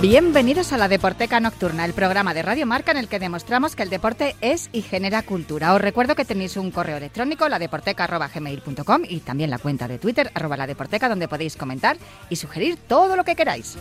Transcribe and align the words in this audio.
Bienvenidos 0.00 0.72
a 0.74 0.76
la 0.76 0.88
Deporteca 0.88 1.40
Nocturna, 1.40 1.86
el 1.86 1.94
programa 1.94 2.34
de 2.34 2.42
Radio 2.42 2.66
Marca 2.66 2.90
en 2.90 2.98
el 2.98 3.08
que 3.08 3.18
demostramos 3.18 3.74
que 3.74 3.82
el 3.82 3.88
deporte 3.88 4.36
es 4.42 4.68
y 4.72 4.82
genera 4.82 5.22
cultura. 5.22 5.72
Os 5.74 5.80
recuerdo 5.80 6.14
que 6.14 6.26
tenéis 6.26 6.58
un 6.58 6.70
correo 6.70 6.98
electrónico, 6.98 7.48
ladeporteca.gmail.com 7.48 9.02
y 9.08 9.20
también 9.20 9.48
la 9.48 9.58
cuenta 9.58 9.88
de 9.88 9.98
Twitter, 9.98 10.30
arroba 10.34 10.66
donde 11.08 11.28
podéis 11.28 11.56
comentar 11.56 11.96
y 12.28 12.36
sugerir 12.36 12.76
todo 12.76 13.16
lo 13.16 13.24
que 13.24 13.34
queráis. 13.34 13.78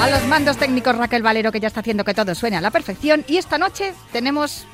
A 0.00 0.10
los 0.10 0.24
mandos 0.26 0.56
técnicos 0.56 0.96
Raquel 0.96 1.22
Valero, 1.22 1.50
que 1.50 1.60
ya 1.60 1.68
está 1.68 1.80
haciendo 1.80 2.04
que 2.04 2.14
todo 2.14 2.34
suene 2.34 2.56
a 2.56 2.60
la 2.60 2.70
perfección. 2.70 3.24
Y 3.26 3.38
esta 3.38 3.58
noche 3.58 3.92
tenemos 4.12 4.66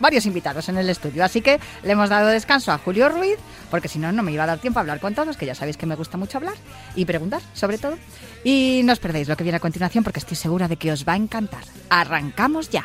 varios 0.00 0.26
invitados 0.26 0.68
en 0.68 0.78
el 0.78 0.90
estudio. 0.90 1.24
Así 1.24 1.40
que 1.40 1.60
le 1.82 1.92
hemos 1.92 2.08
dado 2.08 2.28
descanso 2.28 2.72
a 2.72 2.78
Julio 2.78 3.08
Ruiz, 3.08 3.38
porque 3.70 3.88
si 3.88 3.98
no, 3.98 4.10
no 4.10 4.22
me 4.22 4.32
iba 4.32 4.44
a 4.44 4.46
dar 4.46 4.58
tiempo 4.58 4.78
a 4.78 4.82
hablar 4.82 5.00
con 5.00 5.14
todos, 5.14 5.36
que 5.36 5.46
ya 5.46 5.54
sabéis 5.54 5.76
que 5.76 5.86
me 5.86 5.94
gusta 5.94 6.16
mucho 6.16 6.38
hablar 6.38 6.54
y 6.96 7.04
preguntar, 7.04 7.40
sobre 7.54 7.78
todo. 7.78 7.96
Y 8.42 8.82
no 8.84 8.92
os 8.92 8.98
perdéis 8.98 9.28
lo 9.28 9.36
que 9.36 9.44
viene 9.44 9.56
a 9.56 9.60
continuación, 9.60 10.02
porque 10.02 10.18
estoy 10.18 10.36
segura 10.36 10.66
de 10.66 10.76
que 10.76 10.90
os 10.90 11.06
va 11.06 11.12
a 11.12 11.16
encantar. 11.16 11.62
Arrancamos 11.88 12.70
ya. 12.70 12.84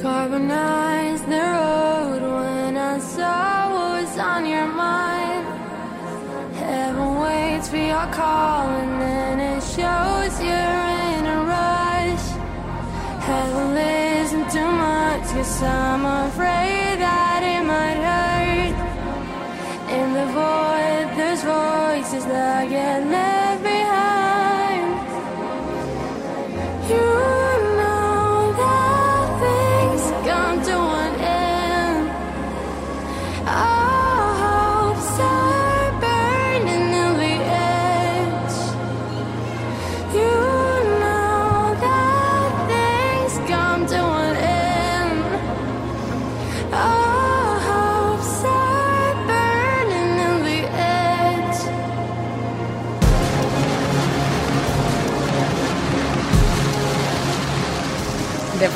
Carbonize 0.00 1.20
the 1.28 1.36
road 1.36 2.22
when 2.22 2.76
I 2.78 2.98
saw 3.00 3.68
what 3.68 4.00
was 4.00 4.18
on 4.18 4.46
your 4.46 4.66
mind. 4.66 5.69
Heaven 6.60 7.20
waits 7.20 7.68
for 7.70 7.76
your 7.76 8.06
call 8.12 8.68
and 8.68 9.00
then 9.00 9.40
it 9.40 9.62
shows 9.62 10.32
you're 10.48 10.86
in 11.14 11.22
a 11.36 11.38
rush. 11.54 12.26
Heaven 13.28 13.74
listen 13.74 14.42
too 14.50 14.70
much 14.70 15.24
cause 15.32 15.62
I'm 15.62 16.04
afraid 16.26 16.96
that 17.06 17.40
it 17.54 17.62
might 17.72 18.00
hurt. 18.08 18.76
In 19.98 20.08
the 20.18 20.26
void 20.38 21.06
there's 21.16 21.42
voices 21.42 22.26
that 22.26 22.68
get 22.68 23.06
left 23.06 23.49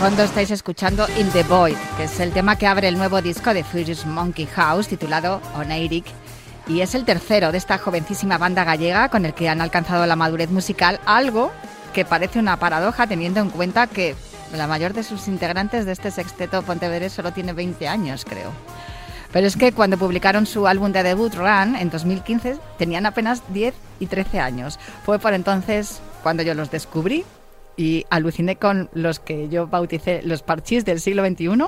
fondo 0.04 0.22
estáis 0.22 0.50
escuchando 0.50 1.06
In 1.18 1.30
the 1.30 1.44
Void, 1.44 1.78
que 1.96 2.04
es 2.04 2.20
el 2.20 2.30
tema 2.30 2.56
que 2.56 2.66
abre 2.66 2.88
el 2.88 2.98
nuevo 2.98 3.22
disco 3.22 3.54
de 3.54 3.64
Furious 3.64 4.04
Monkey 4.04 4.44
House 4.44 4.86
titulado 4.86 5.40
Oneirik. 5.56 6.04
Y 6.68 6.82
es 6.82 6.94
el 6.94 7.06
tercero 7.06 7.52
de 7.52 7.56
esta 7.56 7.78
jovencísima 7.78 8.36
banda 8.36 8.64
gallega 8.64 9.08
con 9.08 9.24
el 9.24 9.32
que 9.32 9.48
han 9.48 9.62
alcanzado 9.62 10.04
la 10.04 10.14
madurez 10.14 10.50
musical, 10.50 11.00
algo 11.06 11.50
que 11.94 12.04
parece 12.04 12.38
una 12.38 12.58
paradoja 12.58 13.06
teniendo 13.06 13.40
en 13.40 13.48
cuenta 13.48 13.86
que 13.86 14.14
la 14.52 14.66
mayor 14.66 14.92
de 14.92 15.04
sus 15.04 15.26
integrantes 15.26 15.86
de 15.86 15.92
este 15.92 16.10
sexteto 16.10 16.60
Pontevedrés 16.60 17.14
solo 17.14 17.32
tiene 17.32 17.54
20 17.54 17.88
años, 17.88 18.26
creo. 18.26 18.52
Pero 19.32 19.46
es 19.46 19.56
que 19.56 19.72
cuando 19.72 19.96
publicaron 19.96 20.44
su 20.44 20.66
álbum 20.66 20.92
de 20.92 21.02
debut, 21.02 21.32
Run, 21.32 21.76
en 21.76 21.88
2015, 21.88 22.58
tenían 22.76 23.06
apenas 23.06 23.42
10 23.54 23.74
y 24.00 24.06
13 24.06 24.38
años. 24.38 24.78
Fue 25.06 25.18
por 25.18 25.32
entonces 25.32 26.02
cuando 26.22 26.42
yo 26.42 26.52
los 26.52 26.70
descubrí 26.70 27.24
y 27.76 28.04
aluciné 28.10 28.56
con 28.56 28.90
los 28.94 29.20
que 29.20 29.48
yo 29.48 29.66
bauticé 29.66 30.22
los 30.22 30.42
parchís 30.42 30.84
del 30.84 31.00
siglo 31.00 31.24
XXI. 31.24 31.64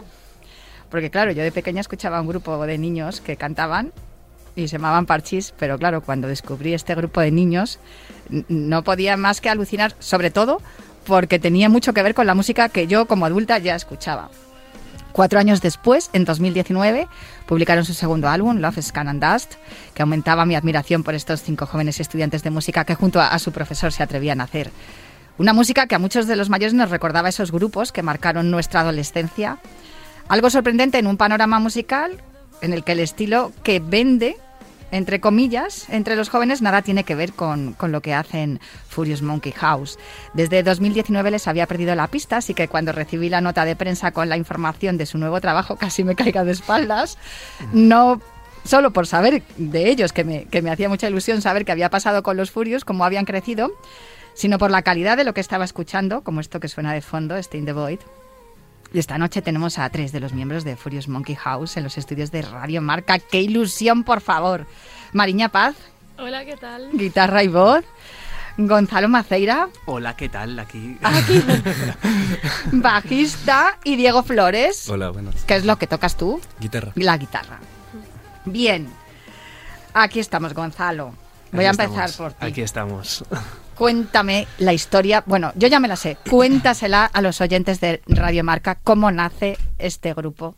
Porque 0.91 1.11
claro, 1.11 1.33
yo 1.33 1.43
de 1.43 1.53
pequeña 1.53 1.81
escuchaba 1.81 2.21
un 2.21 2.29
grupo 2.29 2.65
de 2.67 2.79
niños 2.79 3.21
que 3.21 3.37
cantaban 3.37 3.93
y 4.55 4.69
se 4.69 4.79
llamaban 4.79 5.07
parchís, 5.07 5.53
pero 5.59 5.79
claro, 5.79 6.01
cuando 6.01 6.29
descubrí 6.29 6.75
este 6.75 6.95
grupo 6.95 7.21
de 7.21 7.31
niños 7.31 7.79
no 8.49 8.83
podía 8.83 9.17
más 9.17 9.41
que 9.41 9.51
alucinar, 9.51 9.95
sobre 9.99 10.31
todo 10.31 10.61
porque 11.05 11.39
tenía 11.39 11.69
mucho 11.69 11.93
que 11.93 12.03
ver 12.03 12.15
con 12.15 12.27
la 12.27 12.35
música 12.35 12.69
que 12.69 12.87
yo 12.87 13.07
como 13.07 13.27
adulta 13.27 13.59
ya 13.59 13.75
escuchaba. 13.77 14.31
Cuatro 15.13 15.39
años 15.39 15.63
después, 15.63 16.11
en 16.13 16.27
2019, 16.27 17.09
publicaron 17.47 17.87
su 17.87 17.95
segundo 17.95 18.29
álbum, 18.29 18.59
Love 18.59 18.83
Scan 18.83 19.09
and 19.09 19.25
Dust, 19.25 19.55
que 19.95 20.03
aumentaba 20.03 20.45
mi 20.45 20.57
admiración 20.57 21.03
por 21.05 21.15
estos 21.15 21.43
cinco 21.43 21.65
jóvenes 21.65 22.01
estudiantes 22.01 22.43
de 22.43 22.51
música 22.51 22.85
que 22.85 22.95
junto 22.95 23.21
a, 23.21 23.29
a 23.29 23.39
su 23.39 23.51
profesor 23.51 23.93
se 23.93 24.03
atrevían 24.03 24.43
a 24.43 24.45
hacer. 24.45 24.71
Una 25.39 25.53
música 25.53 25.87
que 25.87 25.95
a 25.95 25.99
muchos 25.99 26.27
de 26.27 26.37
los 26.37 26.49
mayores 26.49 26.73
nos 26.73 26.91
recordaba 26.91 27.29
esos 27.29 27.53
grupos 27.53 27.93
que 27.93 28.03
marcaron 28.03 28.51
nuestra 28.51 28.81
adolescencia. 28.81 29.59
Algo 30.29 30.49
sorprendente 30.49 30.99
en 30.99 31.07
un 31.07 31.19
panorama 31.19 31.59
musical 31.59 32.23
en 32.63 32.73
el 32.73 32.85
que 32.85 32.93
el 32.93 33.01
estilo 33.01 33.53
que 33.63 33.79
vende, 33.81 34.39
entre 34.91 35.21
comillas, 35.21 35.91
entre 35.91 36.17
los 36.17 36.31
jóvenes 36.31 36.63
nada 36.63 36.81
tiene 36.81 37.05
que 37.05 37.15
ver 37.15 37.35
con, 37.35 37.77
lo 37.79 38.01
que 38.01 38.15
hacen 38.15 38.61
Furious 38.89 39.21
Monkey 39.21 39.53
House. 39.53 39.99
Desde 40.33 40.63
2019 40.63 41.31
les 41.31 41.47
había 41.47 41.67
perdido 41.67 41.95
la 41.95 42.07
pista, 42.07 42.39
así 42.39 42.55
que 42.55 42.69
cuando 42.69 42.93
recibí 42.93 43.29
la 43.29 43.43
nota 43.43 43.67
de 43.67 43.77
prensa 43.77 44.13
con 44.13 44.31
la 44.31 44.39
información 44.39 44.97
de 44.97 45.05
su 45.05 45.19
nuevo 45.19 45.41
trabajo 45.43 45.77
casi 45.81 46.03
me 46.03 46.15
caiga 46.15 46.45
de 46.45 46.53
espaldas. 46.53 47.19
No 47.75 48.23
solo 48.65 48.91
por 48.91 49.07
saber 49.07 49.43
de 49.59 49.91
ellos, 49.91 50.15
que 50.15 50.25
me, 50.25 50.47
que 50.47 50.63
me 50.63 50.71
hacía 50.71 50.89
mucha 50.89 51.09
ilusión 51.09 51.43
saber 51.43 51.67
qué 51.67 51.73
había 51.73 51.91
pasado 51.91 52.23
con 52.23 52.39
los 52.39 52.51
Furious, 52.51 52.85
cómo 52.85 53.05
habían 53.05 53.27
crecido, 53.27 53.71
sino 54.37 54.59
por 54.59 54.71
la 54.71 54.83
calidad 54.83 55.17
de 55.17 55.25
lo 55.25 55.35
que 55.35 55.41
estaba 55.41 55.65
escuchando, 55.65 56.23
como 56.23 56.41
esto 56.41 56.61
que 56.61 56.69
suena 56.69 56.93
de 56.93 57.01
fondo, 57.03 57.35
este 57.37 57.59
In 57.59 57.65
the 57.65 57.73
Void. 57.73 57.99
Y 58.93 59.01
esta 59.01 59.19
noche 59.19 59.43
tenemos 59.43 59.79
a 59.81 59.91
tres 59.91 60.13
de 60.13 60.21
los 60.21 60.33
miembros 60.33 60.63
de 60.63 60.77
Furious 60.77 61.09
Monkey 61.09 61.35
House 61.35 61.77
en 61.77 61.83
los 61.83 61.99
estudios 61.99 62.31
de 62.31 62.43
Radio 62.43 62.81
Marca. 62.81 63.19
¡Qué 63.19 63.41
ilusión, 63.43 64.05
por 64.05 64.21
favor! 64.21 64.65
Mariña 65.13 65.49
Paz, 65.49 65.75
Hola, 66.19 66.45
¿qué 66.45 66.57
tal? 66.57 66.91
guitarra 66.93 67.43
y 67.43 67.49
voz. 67.49 67.85
Gonzalo 68.59 69.09
Maceira, 69.09 69.69
Hola, 69.85 70.17
¿qué 70.17 70.31
tal? 70.31 70.59
Aquí. 70.59 70.97
aquí, 71.03 71.43
bajista. 72.73 73.79
Y 73.85 73.97
Diego 73.97 74.23
Flores, 74.23 74.89
Hola, 74.89 75.11
buenas. 75.11 75.45
que 75.45 75.57
es 75.57 75.65
lo 75.65 75.77
que 75.77 75.87
tocas 75.87 76.17
tú, 76.17 76.41
Guitarra. 76.61 76.93
la 76.95 77.19
guitarra. 77.19 77.59
Bien, 78.45 78.89
aquí 79.93 80.21
estamos, 80.21 80.55
Gonzalo. 80.55 81.13
Voy 81.53 81.65
a 81.65 81.71
empezar 81.71 82.07
estamos, 82.09 82.17
por 82.17 82.33
ti. 82.33 82.47
Aquí 82.47 82.61
estamos. 82.63 83.25
Cuéntame 83.77 84.47
la 84.59 84.73
historia. 84.73 85.23
Bueno, 85.27 85.53
yo 85.55 85.69
ya 85.69 85.81
me 85.81 85.89
la 85.89 85.97
sé. 85.97 86.17
Cuéntasela 86.29 87.05
a 87.05 87.23
los 87.23 87.41
oyentes 87.41 87.81
de 87.81 88.01
Radio 88.07 88.43
Marca 88.43 88.79
cómo 88.83 89.11
nace 89.11 89.59
este 89.79 90.15
grupo. 90.15 90.55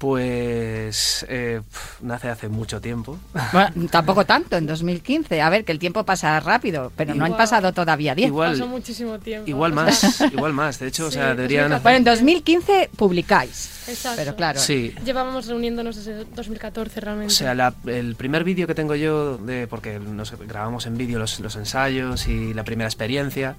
Pues 0.00 1.26
eh, 1.28 1.60
nace 2.00 2.30
hace 2.30 2.48
mucho 2.48 2.80
tiempo. 2.80 3.18
Bueno, 3.52 3.88
tampoco 3.90 4.24
tanto, 4.24 4.56
en 4.56 4.66
2015. 4.66 5.42
A 5.42 5.50
ver, 5.50 5.64
que 5.64 5.72
el 5.72 5.78
tiempo 5.78 6.04
pasa 6.04 6.38
rápido, 6.40 6.90
pero 6.96 7.14
no 7.14 7.24
han 7.26 7.36
pasado 7.36 7.72
todavía 7.72 8.14
10. 8.14 8.28
Igual, 8.28 8.52
Pasó 8.52 8.66
muchísimo 8.66 9.18
tiempo. 9.18 9.48
igual 9.48 9.72
más, 9.72 10.20
igual 10.32 10.52
más. 10.52 10.78
De 10.78 10.88
hecho, 10.88 11.06
o 11.06 11.10
sea, 11.10 11.34
deberían 11.34 11.70
2014. 11.70 11.82
Bueno, 11.82 11.96
en 11.98 12.04
2015 12.04 12.90
publicáis. 12.96 13.88
Exacto. 13.88 14.16
Pero 14.22 14.36
claro. 14.36 14.58
Sí. 14.58 14.94
Llevábamos 15.04 15.46
reuniéndonos 15.46 15.96
desde 15.96 16.24
2014 16.34 17.00
realmente. 17.00 17.32
O 17.32 17.36
sea, 17.36 17.54
la- 17.54 17.74
el 17.86 18.14
primer 18.14 18.42
vídeo 18.44 18.66
que 18.66 18.74
tengo 18.74 18.94
yo, 18.94 19.36
de, 19.36 19.66
porque 19.66 19.98
nos 19.98 20.32
grabamos 20.46 20.86
en 20.86 20.96
vídeo 20.96 21.18
los, 21.18 21.40
los 21.40 21.56
ensayos 21.56 22.26
y 22.26 22.54
la 22.54 22.64
primera 22.64 22.88
experiencia, 22.88 23.56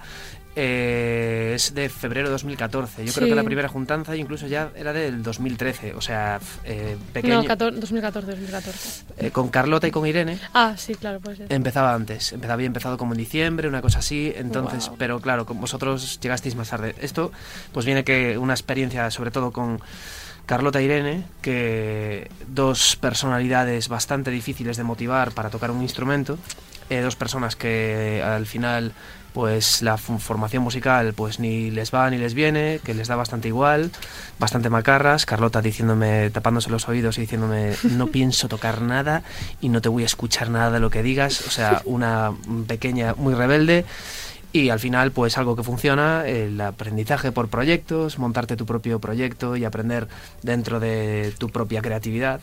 eh, 0.56 1.54
es 1.56 1.74
de 1.74 1.90
febrero 1.90 2.28
de 2.28 2.32
2014. 2.32 3.06
Yo 3.06 3.14
creo 3.14 3.28
que 3.28 3.36
la 3.36 3.44
primera 3.44 3.68
juntanza 3.68 4.16
incluso 4.16 4.48
ya 4.48 4.70
era 4.76 4.92
del 4.94 5.24
2013. 5.24 5.94
O 5.96 6.02
sea, 6.02 6.40
eh, 6.66 6.98
pequeño. 7.14 7.42
No, 7.42 7.48
14 7.48 7.80
2014, 7.80 8.32
2014. 8.32 9.04
eh, 9.18 9.32
con 9.32 9.50
Carlota 9.50 9.88
y 9.88 9.92
con 9.92 10.06
Irene. 10.06 10.40
Ah, 10.54 10.76
sí, 10.78 10.96
claro, 10.96 11.20
puede 11.20 11.38
ser. 11.38 11.54
Empezaba 11.54 11.94
antes, 11.94 12.34
empezaba, 12.34 12.54
había 12.56 12.68
empezado 12.68 12.98
como 12.98 13.14
en 13.14 13.20
diciembre, 13.20 13.68
una 13.68 13.82
cosa 13.82 14.00
así, 14.00 14.34
entonces, 14.36 14.88
Wow. 14.90 14.98
pero 14.98 15.20
claro, 15.22 15.46
con 15.46 15.60
vosotros 15.62 16.20
llegasteis 16.22 16.56
más 16.56 16.70
tarde. 16.70 16.96
Esto, 17.02 17.32
pues 17.72 17.86
viene 17.86 18.04
que 18.04 18.38
una 18.38 18.54
experiencia, 18.54 19.10
sobre 19.12 19.32
todo 19.32 19.52
con 19.52 19.80
Carlota 20.46 20.80
e 20.80 20.84
Irene, 20.84 21.24
que 21.42 22.30
dos 22.48 22.96
personalidades 22.98 23.88
bastante 23.88 24.32
difíciles 24.32 24.76
de 24.78 24.84
motivar 24.84 25.32
para 25.32 25.50
tocar 25.50 25.72
un 25.72 25.82
instrumento, 25.82 26.38
eh, 26.90 27.00
dos 27.02 27.16
personas 27.16 27.56
que 27.56 28.22
al 28.26 28.46
final 28.46 28.92
pues 29.34 29.82
la 29.82 29.98
formación 29.98 30.64
musical 30.64 31.14
pues 31.14 31.40
ni 31.40 31.72
les 31.72 31.94
va 31.94 32.10
ni 32.10 32.18
les 32.18 32.34
viene, 32.34 32.80
que 32.84 32.94
les 32.94 33.08
da 33.08 33.16
bastante 33.16 33.48
igual, 33.48 33.92
bastante 34.40 34.70
macarras, 34.70 35.26
Carlota 35.26 35.62
diciéndome, 35.62 36.30
tapándose 36.30 36.70
los 36.70 36.88
oídos 36.88 37.18
y 37.18 37.22
diciéndome 37.22 37.76
no 37.84 38.08
pienso 38.12 38.48
tocar 38.48 38.82
nada 38.82 39.24
y 39.62 39.70
no 39.70 39.82
te 39.82 39.90
voy 39.90 40.04
a 40.04 40.08
escuchar 40.08 40.50
nada 40.50 40.72
de 40.72 40.80
lo 40.80 40.90
que 40.90 41.04
digas, 41.04 41.46
o 41.48 41.50
sea, 41.50 41.82
una 41.86 42.34
pequeña 42.68 43.14
muy 43.16 43.34
rebelde. 43.34 43.86
Y 44.54 44.70
al 44.70 44.82
final 44.82 45.12
pues 45.12 45.38
algo 45.38 45.56
que 45.56 45.64
funciona, 45.64 46.28
el 46.28 46.60
aprendizaje 46.60 47.32
por 47.32 47.48
proyectos, 47.48 48.20
montarte 48.20 48.58
tu 48.58 48.66
propio 48.66 49.00
proyecto 49.00 49.56
y 49.56 49.64
aprender 49.64 50.10
dentro 50.42 50.82
de 50.82 51.34
tu 51.38 51.48
propia 51.50 51.82
creatividad 51.82 52.42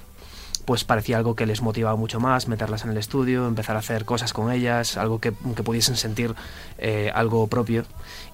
pues 0.69 0.85
parecía 0.85 1.17
algo 1.17 1.35
que 1.35 1.47
les 1.47 1.63
motivaba 1.63 1.97
mucho 1.97 2.21
más, 2.21 2.47
meterlas 2.47 2.85
en 2.85 2.91
el 2.91 2.99
estudio, 2.99 3.47
empezar 3.47 3.77
a 3.77 3.79
hacer 3.79 4.05
cosas 4.05 4.35
con 4.35 4.53
ellas, 4.53 4.99
algo 4.99 5.19
que, 5.19 5.33
que 5.57 5.63
pudiesen 5.63 5.97
sentir 5.97 6.35
eh, 6.77 7.11
algo 7.15 7.47
propio. 7.47 7.87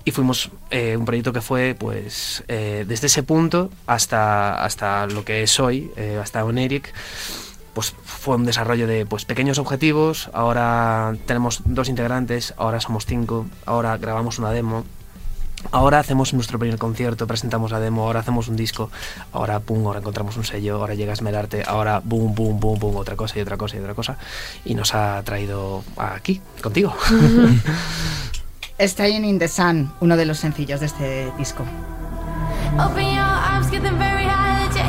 Y 0.05 0.11
fuimos 0.11 0.51
eh, 0.73 0.97
un 0.97 1.05
proyecto 1.05 1.33
que 1.33 1.41
fue, 1.41 1.77
pues, 1.79 2.43
eh, 2.49 2.85
desde 2.89 3.07
ese 3.07 3.23
punto 3.23 3.71
hasta, 3.87 4.65
hasta 4.65 5.07
lo 5.07 5.25
que 5.25 5.45
es 5.45 5.61
hoy, 5.61 5.93
hasta 6.21 6.45
Oneric, 6.45 6.93
pues 7.73 7.95
fue 8.03 8.35
un 8.35 8.47
desarrollo 8.47 8.89
de 8.89 9.07
pues, 9.07 9.25
pequeños 9.25 9.61
objetivos. 9.61 10.29
Ahora 10.33 11.15
tenemos 11.27 11.63
dos 11.65 11.89
integrantes, 11.89 12.53
ahora 12.57 12.81
somos 12.81 13.07
cinco, 13.07 13.47
ahora 13.65 13.97
grabamos 13.97 14.41
una 14.41 14.51
demo. 14.51 14.85
Ahora 15.71 15.99
hacemos 15.99 16.33
nuestro 16.35 16.59
primer 16.59 16.79
concierto, 16.79 17.27
presentamos 17.27 17.73
la 17.73 17.81
demo, 17.81 18.05
ahora 18.05 18.21
hacemos 18.21 18.49
un 18.49 18.57
disco, 18.57 18.91
ahora 19.33 19.61
pum, 19.61 19.87
ahora 19.87 20.01
encontramos 20.01 20.37
un 20.37 20.45
sello, 20.45 20.77
ahora 20.77 20.95
llega 20.95 21.13
Esmerarte, 21.13 21.65
ahora 21.67 22.01
boom, 22.05 22.35
boom, 22.35 22.61
boom, 22.61 22.79
boom, 22.79 22.97
otra 22.97 23.17
cosa 23.17 23.39
y 23.39 23.43
otra 23.43 23.57
cosa 23.57 23.77
y 23.77 23.81
otra 23.81 23.95
cosa. 23.95 24.17
Y 24.65 24.75
nos 24.75 24.95
ha 24.95 25.23
traído 25.25 25.83
aquí, 25.97 26.41
contigo. 26.63 26.95
Staying 28.79 29.25
in 29.25 29.39
the 29.39 29.49
Sun, 29.49 29.93
uno 30.01 30.17
de 30.17 30.27
los 30.27 30.39
sencillos 30.39 30.81
de 30.81 30.87
este 30.87 31.33
disco. 31.39 31.65
Open 32.79 33.07
your 33.07 33.21
arms, 33.21 33.71
get 33.71 33.83
them 33.83 33.99
very 33.99 34.25
high. 34.25 34.67
Let 34.67 34.75
your 34.75 34.85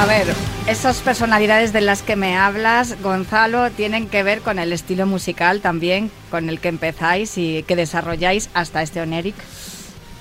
A 0.00 0.06
ver, 0.06 0.26
esas 0.66 1.02
personalidades 1.02 1.74
de 1.74 1.82
las 1.82 2.02
que 2.02 2.16
me 2.16 2.34
hablas, 2.34 3.02
Gonzalo, 3.02 3.70
tienen 3.70 4.08
que 4.08 4.22
ver 4.22 4.40
con 4.40 4.58
el 4.58 4.72
estilo 4.72 5.04
musical 5.04 5.60
también, 5.60 6.10
con 6.30 6.48
el 6.48 6.58
que 6.58 6.68
empezáis 6.68 7.36
y 7.36 7.64
que 7.64 7.76
desarrolláis 7.76 8.48
hasta 8.54 8.80
este 8.80 9.02
Oneric. 9.02 9.34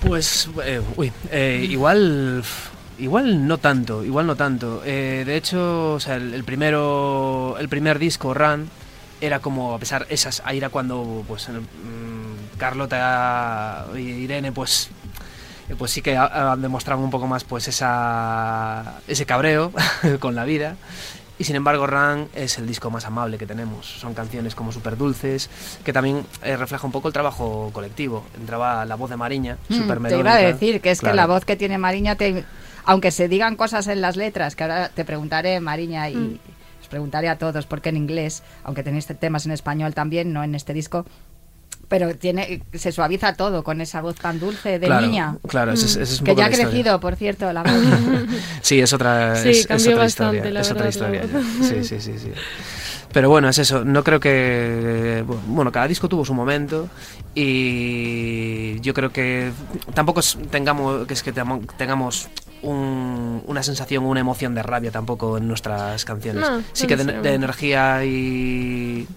Pues, 0.06 0.50
eh, 0.66 0.82
uy, 0.98 1.14
eh, 1.32 1.66
igual, 1.70 2.44
igual 2.98 3.48
no 3.48 3.58
tanto, 3.58 4.04
igual 4.04 4.28
no 4.28 4.36
tanto. 4.36 4.82
Eh, 4.84 5.24
de 5.26 5.38
hecho, 5.38 5.98
el, 6.10 6.44
primero, 6.44 7.56
el 7.58 7.70
primer 7.70 8.00
disco, 8.00 8.34
Run, 8.34 8.70
era 9.22 9.40
como, 9.40 9.74
a 9.74 9.80
pesar, 9.80 10.08
esas, 10.10 10.42
ahí 10.44 10.58
era 10.58 10.68
cuando, 10.68 11.24
pues, 11.26 11.48
mm, 11.48 12.58
Carlota 12.58 13.86
y 13.96 14.00
Irene, 14.00 14.52
pues, 14.52 14.90
pues 15.78 15.92
sí 15.92 16.02
que 16.02 16.18
ha- 16.18 16.52
han 16.54 16.62
demostrado 16.62 17.02
un 17.02 17.10
poco 17.12 17.28
más, 17.28 17.44
pues, 17.44 17.68
esa, 17.68 19.00
ese 19.08 19.26
cabreo 19.26 19.72
con 20.20 20.36
la 20.36 20.46
vida. 20.46 20.76
Y 21.38 21.46
sin 21.46 21.56
embargo, 21.56 21.88
Run 21.88 22.28
es 22.36 22.58
el 22.58 22.68
disco 22.68 22.92
más 22.92 23.06
amable 23.06 23.38
que 23.38 23.46
tenemos. 23.46 23.86
Son 23.86 24.14
canciones 24.14 24.56
como 24.56 24.74
súper 24.74 24.98
dulces, 24.98 25.50
que 25.86 25.94
también 25.94 26.26
eh, 26.44 26.58
refleja 26.58 26.86
un 26.86 26.92
poco 26.92 27.08
el 27.08 27.14
trabajo 27.14 27.70
colectivo. 27.72 28.26
Entraba 28.38 28.84
la 28.86 28.96
voz 28.96 29.10
de 29.10 29.16
Mariña, 29.16 29.58
súper 29.70 30.02
Mm, 30.02 30.04
te 30.08 30.10
iba 30.18 30.20
a 30.20 30.24
melódica. 30.36 30.48
decir 30.54 30.82
que 30.82 30.92
es 30.92 31.00
que 31.00 31.14
la 31.14 31.28
voz 31.28 31.46
que 31.46 31.56
tiene 31.56 31.78
Mariña, 31.78 32.16
te, 32.16 32.44
aunque 32.84 33.12
se 33.12 33.30
digan 33.30 33.56
cosas 33.56 33.88
en 33.88 34.02
las 34.02 34.18
letras, 34.18 34.58
que 34.58 34.64
ahora 34.64 34.90
te 34.90 35.06
preguntaré, 35.06 35.62
Mariña, 35.62 36.10
y 36.10 36.16
Mm. 36.16 36.40
os 36.82 36.88
preguntaré 36.90 37.30
a 37.30 37.38
todos, 37.38 37.66
porque 37.66 37.88
en 37.88 37.96
inglés, 37.96 38.44
aunque 38.66 38.84
tenéis 38.84 39.06
temas 39.06 39.46
en 39.46 39.54
español 39.54 39.94
también, 39.94 40.34
no 40.34 40.44
en 40.44 40.56
este 40.56 40.74
disco, 40.74 41.06
pero 41.90 42.16
tiene 42.16 42.62
se 42.74 42.92
suaviza 42.94 43.34
todo 43.34 43.64
con 43.64 43.82
esa 43.82 44.02
voz 44.02 44.16
tan 44.16 44.40
dulce 44.40 44.80
de 44.80 44.86
claro, 44.88 45.06
niña. 45.08 45.36
Claro, 45.48 45.74
ese 45.74 45.88
es, 45.88 45.96
ese 45.98 46.14
es 46.14 46.20
un 46.22 46.26
Que 46.26 46.32
poco 46.32 46.40
ya 46.42 46.46
ha 46.46 46.50
historia. 46.52 46.70
crecido, 46.70 47.00
por 47.02 47.16
cierto, 47.18 47.52
la 47.52 47.64
voz. 47.64 47.74
Sí, 48.62 48.80
es 48.80 48.94
otra, 48.94 49.36
Sí, 49.36 49.50
es, 49.50 49.58
es 49.62 49.68
cambió 49.68 49.90
otra 49.92 50.04
bastante, 50.04 50.38
historia. 50.38 50.54
la 50.54 50.62
es 50.62 50.72
otra 50.72 50.86
verdad, 50.86 51.24
historia. 51.24 51.44
Sí, 51.68 51.84
sí, 51.84 52.00
sí, 52.00 52.20
sí. 52.20 52.32
Pero 53.12 53.28
bueno, 53.30 53.50
es 53.50 53.58
eso. 53.58 53.84
No 53.84 54.04
creo 54.04 54.20
que. 54.20 55.26
Bueno, 55.48 55.72
cada 55.72 55.88
disco 55.88 56.08
tuvo 56.08 56.24
su 56.24 56.36
momento. 56.36 56.88
Y 57.34 58.80
yo 58.82 58.94
creo 58.94 59.12
que 59.12 59.52
tampoco 59.94 60.20
es- 60.20 60.38
tengamos, 60.52 61.08
que 61.08 61.14
es 61.16 61.24
que 61.24 61.32
tengamos 61.32 62.28
un- 62.62 63.42
una 63.48 63.64
sensación, 63.64 64.06
una 64.06 64.20
emoción 64.20 64.54
de 64.54 64.62
rabia 64.64 64.92
tampoco 64.92 65.38
en 65.38 65.48
nuestras 65.48 66.06
canciones. 66.06 66.48
No, 66.48 66.62
sí 66.74 66.86
que 66.88 66.96
de, 66.98 67.06
de 67.22 67.34
energía 67.34 68.06
y. 68.06 69.08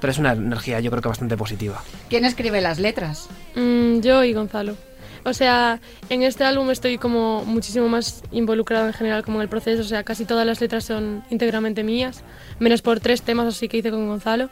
Pero 0.00 0.10
es 0.10 0.18
una 0.18 0.32
energía, 0.32 0.80
yo 0.80 0.90
creo 0.90 1.02
que 1.02 1.08
bastante 1.08 1.36
positiva. 1.36 1.82
¿Quién 2.08 2.24
escribe 2.24 2.60
las 2.60 2.78
letras? 2.78 3.28
Mm, 3.54 4.00
yo 4.00 4.24
y 4.24 4.32
Gonzalo. 4.32 4.76
O 5.24 5.32
sea, 5.32 5.80
en 6.10 6.22
este 6.22 6.44
álbum 6.44 6.70
estoy 6.70 6.98
como 6.98 7.44
muchísimo 7.46 7.88
más 7.88 8.22
involucrado 8.30 8.86
en 8.86 8.92
general 8.92 9.24
como 9.24 9.38
en 9.38 9.42
el 9.42 9.48
proceso. 9.48 9.80
O 9.80 9.84
sea, 9.84 10.04
casi 10.04 10.26
todas 10.26 10.46
las 10.46 10.60
letras 10.60 10.84
son 10.84 11.24
íntegramente 11.30 11.82
mías, 11.82 12.22
menos 12.58 12.82
por 12.82 13.00
tres 13.00 13.22
temas 13.22 13.46
así 13.46 13.68
que 13.68 13.78
hice 13.78 13.90
con 13.90 14.06
Gonzalo. 14.06 14.50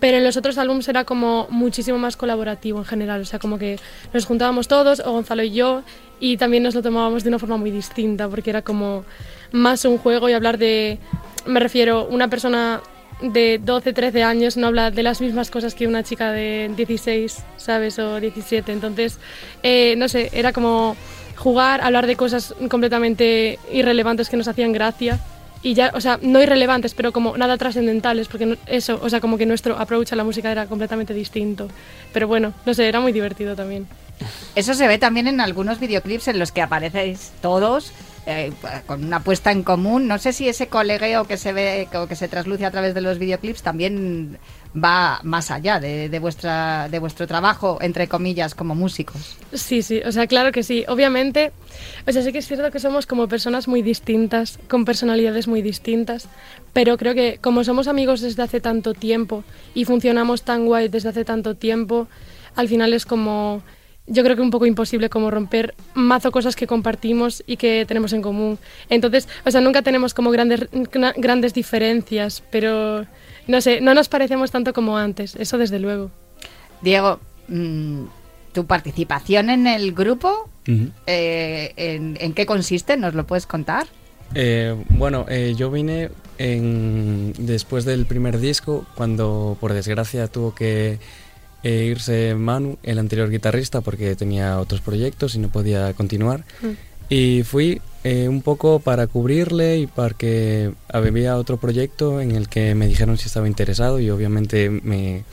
Pero 0.00 0.16
en 0.16 0.24
los 0.24 0.38
otros 0.38 0.56
álbumes 0.56 0.88
era 0.88 1.04
como 1.04 1.46
muchísimo 1.50 1.98
más 1.98 2.16
colaborativo 2.16 2.78
en 2.78 2.86
general. 2.86 3.20
O 3.20 3.24
sea, 3.26 3.38
como 3.38 3.58
que 3.58 3.78
nos 4.14 4.24
juntábamos 4.24 4.66
todos, 4.66 5.00
o 5.00 5.12
Gonzalo 5.12 5.42
y 5.42 5.50
yo, 5.50 5.82
y 6.18 6.38
también 6.38 6.62
nos 6.62 6.74
lo 6.74 6.80
tomábamos 6.80 7.22
de 7.22 7.28
una 7.28 7.38
forma 7.38 7.58
muy 7.58 7.70
distinta, 7.70 8.26
porque 8.26 8.48
era 8.48 8.62
como 8.62 9.04
más 9.52 9.84
un 9.84 9.98
juego 9.98 10.30
y 10.30 10.32
hablar 10.32 10.56
de. 10.56 10.98
Me 11.44 11.60
refiero, 11.60 12.06
una 12.06 12.28
persona 12.28 12.80
de 13.22 13.60
12, 13.62 13.92
13 13.92 14.22
años 14.22 14.56
no 14.56 14.68
habla 14.68 14.90
de 14.90 15.02
las 15.02 15.20
mismas 15.20 15.50
cosas 15.50 15.74
que 15.74 15.86
una 15.86 16.02
chica 16.02 16.32
de 16.32 16.70
16, 16.76 17.38
¿sabes? 17.56 17.98
O 17.98 18.20
17. 18.20 18.72
Entonces, 18.72 19.18
eh, 19.62 19.94
no 19.96 20.08
sé, 20.08 20.30
era 20.32 20.52
como 20.52 20.96
jugar, 21.36 21.80
hablar 21.82 22.06
de 22.06 22.16
cosas 22.16 22.54
completamente 22.68 23.58
irrelevantes 23.72 24.28
que 24.28 24.36
nos 24.36 24.48
hacían 24.48 24.72
gracia. 24.72 25.18
Y 25.62 25.74
ya, 25.74 25.90
o 25.94 26.00
sea, 26.00 26.18
no 26.22 26.42
irrelevantes, 26.42 26.94
pero 26.94 27.12
como 27.12 27.36
nada 27.36 27.58
trascendentales, 27.58 28.28
porque 28.28 28.56
eso, 28.66 28.98
o 29.02 29.10
sea, 29.10 29.20
como 29.20 29.36
que 29.36 29.44
nuestro 29.44 29.78
approach 29.78 30.12
a 30.12 30.16
la 30.16 30.24
música 30.24 30.50
era 30.50 30.64
completamente 30.66 31.12
distinto. 31.12 31.68
Pero 32.14 32.26
bueno, 32.26 32.54
no 32.64 32.72
sé, 32.72 32.88
era 32.88 33.00
muy 33.00 33.12
divertido 33.12 33.54
también. 33.54 33.86
Eso 34.54 34.72
se 34.74 34.88
ve 34.88 34.98
también 34.98 35.28
en 35.28 35.40
algunos 35.40 35.78
videoclips 35.78 36.28
en 36.28 36.38
los 36.38 36.50
que 36.52 36.62
aparecéis 36.62 37.32
todos 37.42 37.92
eh, 38.30 38.52
con 38.86 39.04
una 39.04 39.20
puesta 39.20 39.52
en 39.52 39.62
común. 39.62 40.08
No 40.08 40.18
sé 40.18 40.32
si 40.32 40.48
ese 40.48 40.68
colegueo 40.68 41.24
que 41.24 41.36
se 41.36 41.52
ve 41.52 41.88
o 41.94 42.06
que 42.06 42.16
se 42.16 42.28
trasluce 42.28 42.64
a 42.64 42.70
través 42.70 42.94
de 42.94 43.00
los 43.00 43.18
videoclips 43.18 43.62
también 43.62 44.38
va 44.72 45.20
más 45.24 45.50
allá 45.50 45.80
de, 45.80 46.08
de 46.08 46.18
vuestra 46.20 46.88
de 46.88 46.98
vuestro 47.00 47.26
trabajo 47.26 47.78
entre 47.80 48.06
comillas 48.08 48.54
como 48.54 48.74
músicos. 48.74 49.36
Sí, 49.52 49.82
sí, 49.82 50.00
o 50.04 50.12
sea, 50.12 50.26
claro 50.26 50.52
que 50.52 50.62
sí. 50.62 50.84
Obviamente, 50.88 51.52
o 52.06 52.12
sea, 52.12 52.22
sí 52.22 52.32
que 52.32 52.38
es 52.38 52.46
cierto 52.46 52.70
que 52.70 52.78
somos 52.78 53.06
como 53.06 53.28
personas 53.28 53.66
muy 53.66 53.82
distintas, 53.82 54.58
con 54.68 54.84
personalidades 54.84 55.48
muy 55.48 55.62
distintas, 55.62 56.28
pero 56.72 56.96
creo 56.96 57.14
que 57.14 57.38
como 57.40 57.64
somos 57.64 57.88
amigos 57.88 58.20
desde 58.20 58.42
hace 58.42 58.60
tanto 58.60 58.94
tiempo 58.94 59.44
y 59.74 59.84
funcionamos 59.84 60.42
tan 60.42 60.66
guay 60.66 60.88
desde 60.88 61.08
hace 61.08 61.24
tanto 61.24 61.56
tiempo, 61.56 62.08
al 62.54 62.68
final 62.68 62.92
es 62.92 63.06
como, 63.06 63.62
yo 64.10 64.22
creo 64.24 64.36
que 64.36 64.42
un 64.42 64.50
poco 64.50 64.66
imposible 64.66 65.08
como 65.08 65.30
romper 65.30 65.74
mazo 65.94 66.30
cosas 66.32 66.56
que 66.56 66.66
compartimos 66.66 67.42
y 67.46 67.56
que 67.56 67.84
tenemos 67.86 68.12
en 68.12 68.20
común. 68.22 68.58
Entonces, 68.90 69.28
o 69.46 69.50
sea, 69.50 69.60
nunca 69.62 69.82
tenemos 69.82 70.12
como 70.12 70.30
grandes, 70.30 70.70
gra- 70.72 71.14
grandes 71.16 71.54
diferencias, 71.54 72.42
pero 72.50 73.06
no 73.46 73.60
sé, 73.60 73.80
no 73.80 73.94
nos 73.94 74.08
parecemos 74.08 74.50
tanto 74.50 74.72
como 74.72 74.96
antes, 74.98 75.36
eso 75.36 75.56
desde 75.58 75.78
luego. 75.78 76.10
Diego, 76.82 77.20
mm, 77.48 78.02
tu 78.52 78.66
participación 78.66 79.48
en 79.50 79.66
el 79.66 79.92
grupo, 79.92 80.48
eh, 81.06 81.72
¿en, 81.76 82.16
en 82.20 82.32
qué 82.34 82.46
consiste? 82.46 82.96
¿Nos 82.96 83.14
lo 83.14 83.26
puedes 83.26 83.46
contar? 83.46 83.86
Eh, 84.34 84.74
bueno, 84.90 85.26
eh, 85.28 85.54
yo 85.56 85.70
vine 85.70 86.10
en- 86.38 87.32
después 87.38 87.84
del 87.84 88.06
primer 88.06 88.38
disco, 88.38 88.86
cuando 88.94 89.56
por 89.60 89.72
desgracia 89.72 90.28
tuvo 90.28 90.54
que 90.54 90.98
eh, 91.62 91.84
irse 91.90 92.34
Manu, 92.34 92.78
el 92.82 92.98
anterior 92.98 93.30
guitarrista, 93.30 93.80
porque 93.80 94.14
tenía 94.16 94.58
otros 94.60 94.80
proyectos 94.80 95.34
y 95.34 95.38
no 95.38 95.48
podía 95.48 95.92
continuar. 95.94 96.44
Mm. 96.62 96.68
Y 97.12 97.42
fui 97.42 97.80
eh, 98.04 98.28
un 98.28 98.40
poco 98.40 98.78
para 98.78 99.06
cubrirle 99.08 99.78
y 99.78 99.86
para 99.88 100.14
que 100.14 100.72
había 100.88 101.36
otro 101.36 101.56
proyecto 101.56 102.20
en 102.20 102.32
el 102.32 102.48
que 102.48 102.74
me 102.74 102.86
dijeron 102.86 103.18
si 103.18 103.26
estaba 103.26 103.48
interesado 103.48 103.98
y 104.00 104.10
obviamente 104.10 104.70
me, 104.70 105.24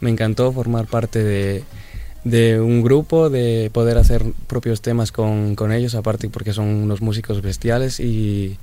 me 0.00 0.10
encantó 0.10 0.52
formar 0.52 0.86
parte 0.86 1.24
de, 1.24 1.64
de 2.24 2.60
un 2.60 2.82
grupo, 2.82 3.30
de 3.30 3.70
poder 3.72 3.96
hacer 3.96 4.22
propios 4.46 4.82
temas 4.82 5.10
con, 5.10 5.54
con 5.56 5.72
ellos, 5.72 5.94
aparte 5.94 6.28
porque 6.28 6.52
son 6.52 6.66
unos 6.66 7.00
músicos 7.00 7.40
bestiales 7.40 7.98
y, 7.98 8.58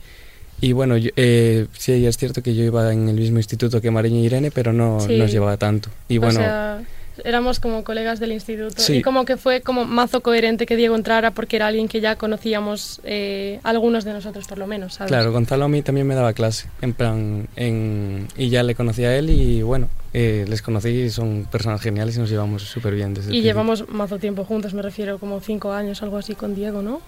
y 0.61 0.71
bueno, 0.73 0.95
yo- 0.95 1.09
eh, 1.15 1.65
sí 1.75 2.05
es 2.05 2.17
cierto 2.17 2.43
que 2.43 2.53
yo 2.53 2.63
iba 2.63 2.93
en 2.93 3.09
el 3.09 3.15
mismo 3.15 3.39
instituto 3.39 3.81
que 3.81 3.89
Mariña 3.89 4.19
y 4.19 4.25
Irene, 4.27 4.51
pero 4.51 4.73
no 4.73 4.99
Sí. 5.01 5.17
nos 5.17 5.31
llevaba 5.31 5.57
tanto. 5.57 5.89
Y 6.07 6.19
bueno, 6.19 6.39
O 6.39 6.43
sea, 6.43 6.81
éramos 7.25 7.59
como 7.59 7.83
colegas 7.83 8.19
del 8.19 8.31
instituto. 8.31 8.81
Sí. 8.81 8.97
Y 8.97 9.01
como 9.01 9.25
que 9.25 9.37
fue 9.37 9.61
como 9.61 9.85
mazo 9.85 10.21
coherente 10.21 10.65
que 10.65 10.75
Diego 10.75 10.95
entrara 10.95 11.31
porque 11.31 11.55
era 11.57 11.67
alguien 11.67 11.87
que 11.87 12.01
ya 12.01 12.15
conocíamos, 12.15 13.01
eh, 13.03 13.59
algunos 13.63 14.03
de 14.05 14.13
nosotros 14.13 14.47
por 14.47 14.57
lo 14.57 14.67
menos, 14.67 14.95
¿sabes? 14.95 15.11
claro, 15.11 15.31
Gonzalo 15.31 15.65
a 15.65 15.69
mí 15.69 15.81
también 15.81 16.07
me 16.07 16.15
daba 16.15 16.33
clase, 16.33 16.69
en 16.81 16.93
plan, 16.93 17.47
en, 17.55 18.27
y 18.37 18.49
ya 18.49 18.63
le 18.63 18.75
conocí 18.75 19.03
a 19.05 19.15
él 19.17 19.29
y 19.29 19.61
bueno, 19.61 19.89
eh, 20.13 20.45
les 20.47 20.61
conocí 20.61 20.89
y 20.89 21.09
son 21.09 21.47
personas 21.51 21.81
geniales 21.81 22.15
y 22.15 22.19
nos 22.19 22.29
llevamos 22.29 22.63
súper 22.63 22.95
bien 22.95 23.13
desde 23.13 23.29
el 23.29 23.35
Y 23.35 23.41
llevamos 23.41 23.87
mazo 23.89 24.17
tiempo 24.17 24.43
juntos, 24.43 24.73
me 24.73 24.81
refiero, 24.81 25.19
como 25.19 25.39
cinco 25.39 25.71
años, 25.71 26.01
algo 26.01 26.17
así 26.17 26.35
con 26.35 26.55
Diego, 26.55 26.81
¿no? 26.81 27.01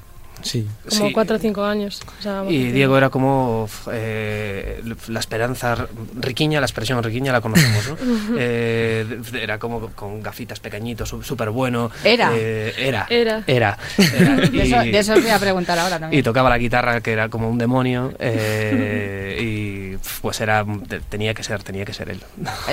Sí, 0.44 0.68
Como 0.90 1.08
Sí. 1.08 1.14
cuatro 1.14 1.36
o 1.36 1.40
cinco 1.40 1.64
años. 1.64 2.02
o 2.20 2.22
sea, 2.22 2.40
mazo 2.44 2.52
Y. 2.52 2.72
Diego 2.72 2.98
era 2.98 3.10
como 3.10 3.68
eh, 3.92 4.82
la 5.08 5.20
esperanza 5.20 5.88
riquiña, 6.16 6.60
la 6.60 6.66
expresión 6.66 7.02
riquiña 7.04 7.32
la 7.32 7.42
conocemos, 7.42 7.88
¿no? 7.90 7.98
Eh, 8.38 9.06
era 9.42 9.60
como 9.60 9.90
con 9.92 10.22
gafitas 10.24 10.60
pequeñitos, 10.60 11.10
súper 11.10 11.50
bueno. 11.50 11.92
Era. 12.04 12.32
Eh, 12.36 12.74
era. 12.78 13.06
Era. 13.10 13.44
Era. 13.48 13.78
era. 14.18 14.36
De 14.36 14.62
eso, 14.64 14.84
Y- 14.84 14.92
de 14.92 15.00
eso 15.00 15.14
os 15.14 15.22
voy 15.22 15.32
a 15.32 15.40
preguntar 15.40 15.78
ahora 15.80 16.00
también. 16.00 16.20
y 16.20 16.24
tocaba 16.24 16.50
la 16.50 16.58
guitarra 16.58 17.02
que 17.02 17.12
era 17.12 17.30
como 17.30 17.50
un 17.50 17.58
demonio 17.58 18.14
eh, 18.20 19.38
y 19.42 19.98
pues 20.22 20.40
era 20.42 20.66
te- 20.88 21.00
tenía 21.02 21.34
que 21.34 21.44
ser 21.44 21.64
tenía 21.64 21.86
que 21.86 21.94
ser 21.94 22.10
él 22.10 22.22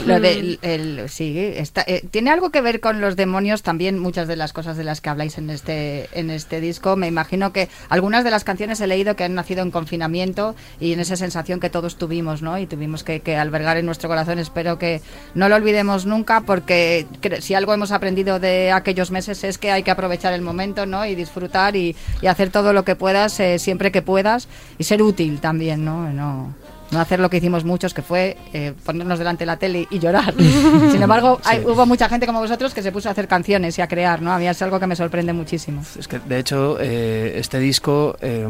Lo 0.06 0.20
de, 0.20 0.32
el, 0.32 0.58
el- 0.62 1.08
sí, 1.08 1.34
está, 1.38 1.82
eh, 1.86 2.04
tiene 2.10 2.30
algo 2.30 2.50
que 2.50 2.60
ver 2.60 2.80
con 2.80 3.00
los 3.00 3.16
demonios 3.16 3.62
también 3.62 3.98
muchas 3.98 4.28
de 4.28 4.36
las 4.36 4.52
cosas 4.52 4.76
de 4.76 4.84
las 4.84 5.00
que 5.00 5.10
habláis 5.10 5.38
en 5.38 5.50
este 5.50 6.08
en 6.12 6.30
este 6.30 6.60
disco. 6.60 6.96
Me 6.96 7.06
imagino 7.06 7.52
que 7.52 7.57
algunas 7.88 8.24
de 8.24 8.30
las 8.30 8.44
canciones 8.44 8.80
he 8.80 8.86
leído 8.86 9.16
que 9.16 9.24
han 9.24 9.34
nacido 9.34 9.62
en 9.62 9.70
confinamiento 9.70 10.54
y 10.78 10.92
en 10.92 11.00
esa 11.00 11.16
sensación 11.16 11.60
que 11.60 11.70
todos 11.70 11.96
tuvimos, 11.96 12.42
¿no? 12.42 12.58
Y 12.58 12.66
tuvimos 12.66 13.02
que, 13.02 13.22
albergar 13.36 13.76
en 13.76 13.86
nuestro 13.86 14.08
corazón. 14.08 14.38
Espero 14.38 14.78
que 14.78 15.00
no 15.34 15.48
lo 15.48 15.56
olvidemos 15.56 16.06
nunca 16.06 16.42
porque 16.42 17.06
si 17.40 17.54
algo 17.54 17.74
hemos 17.74 17.92
aprendido 17.92 18.38
de 18.38 18.72
aquellos 18.72 19.10
meses 19.10 19.42
es 19.44 19.58
que 19.58 19.70
hay 19.70 19.82
que 19.82 19.90
aprovechar 19.90 20.32
el 20.32 20.42
momento, 20.42 20.86
¿no? 20.86 21.04
Y 21.06 21.14
disfrutar 21.14 21.74
y, 21.76 21.96
hacer 22.28 22.50
todo 22.50 22.72
lo 22.74 22.84
que 22.84 22.94
puedas 22.94 23.40
eh, 23.40 23.58
siempre 23.58 23.90
que 23.90 24.02
puedas 24.02 24.48
y 24.76 24.84
ser 24.84 25.02
útil 25.02 25.40
también. 25.40 25.84
No, 25.84 26.54
no 26.90 27.00
hacer 27.00 27.20
lo 27.20 27.28
que 27.30 27.36
hicimos 27.38 27.64
muchos, 27.64 27.92
que 27.94 28.02
fue 28.02 28.36
eh, 28.52 28.72
ponernos 28.84 29.18
delante 29.18 29.42
de 29.42 29.46
la 29.46 29.56
tele 29.58 29.86
y 29.90 29.98
llorar. 29.98 30.34
Sin 30.90 31.02
embargo, 31.02 31.40
hay- 31.44 31.60
hubo 31.64 31.84
mucha 31.86 32.08
gente 32.08 32.26
como 32.26 32.40
vosotros 32.40 32.72
que 32.74 32.82
se 32.82 32.92
puso 32.92 33.08
a 33.08 33.12
hacer 33.12 33.28
canciones 33.28 33.76
y 33.78 33.82
a 33.82 33.88
crear, 33.88 34.22
¿no? 34.22 34.32
A 34.32 34.38
mí 34.38 34.46
es 34.48 34.60
algo 34.62 34.80
que 34.80 34.86
me 34.86 34.96
sorprende 34.96 35.32
muchísimo. 35.32 35.82
es 35.98 36.08
que 36.08 36.18
de 36.18 36.38
hecho 36.38 36.78
eh, 36.80 37.34
este 37.38 37.58
disco 37.58 38.16
eh, 38.20 38.46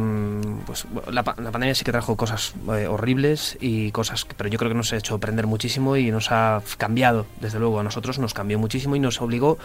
pues 0.66 0.87
la, 1.11 1.23
la 1.23 1.50
pandemia 1.50 1.75
sí 1.75 1.85
que 1.85 1.92
trajo 1.92 2.16
cosas 2.16 2.52
eh, 2.76 2.87
horribles 2.87 3.57
y 3.61 3.90
cosas 3.90 4.26
pero 4.37 4.49
yo 4.49 4.59
creo 4.59 4.71
que 4.71 4.76
nos 4.76 4.92
ha 4.92 4.97
hecho 4.97 5.14
aprender 5.14 5.47
muchísimo 5.47 5.97
y 5.97 6.11
nos 6.11 6.30
ha 6.30 6.62
cambiado 6.76 7.26
desde 7.40 7.59
luego 7.59 7.80
a 7.80 7.83
nosotros 7.83 8.18
nos 8.18 8.35
cambió 8.35 8.59
muchísimo 8.59 8.97
y 8.97 9.00
nos 9.00 9.21
obligó 9.21 9.59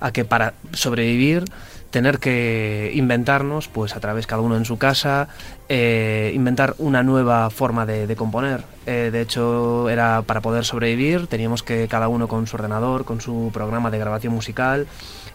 a 0.00 0.10
que 0.12 0.24
para 0.24 0.54
sobrevivir 0.72 1.44
tener 1.96 2.18
que 2.18 2.92
inventarnos, 2.92 3.68
pues 3.68 3.96
a 3.96 4.00
través 4.00 4.26
cada 4.26 4.42
uno 4.42 4.58
en 4.58 4.66
su 4.66 4.76
casa, 4.76 5.28
eh, 5.70 6.30
inventar 6.34 6.74
una 6.76 7.02
nueva 7.02 7.48
forma 7.48 7.86
de, 7.86 8.06
de 8.06 8.16
componer. 8.16 8.64
Eh, 8.84 9.08
de 9.10 9.22
hecho, 9.22 9.88
era 9.88 10.20
para 10.20 10.42
poder 10.42 10.66
sobrevivir, 10.66 11.26
teníamos 11.26 11.62
que 11.62 11.88
cada 11.88 12.08
uno 12.08 12.28
con 12.28 12.46
su 12.46 12.56
ordenador, 12.56 13.06
con 13.06 13.22
su 13.22 13.50
programa 13.50 13.90
de 13.90 13.96
grabación 13.96 14.34
musical, 14.34 14.86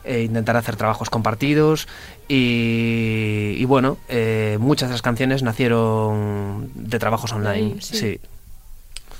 eh, 0.03 0.21
intentar 0.21 0.55
hacer 0.55 0.75
trabajos 0.75 1.09
compartidos 1.09 1.87
y, 2.27 3.55
y 3.57 3.65
bueno, 3.65 3.97
eh, 4.07 4.59
muchas 4.59 4.89
de 4.89 4.93
las 4.93 5.01
canciones 5.01 5.41
nacieron 5.41 6.69
de 6.75 6.99
trabajos 6.99 7.33
online. 7.33 7.81
Sí. 7.81 7.97
sí. 7.97 8.19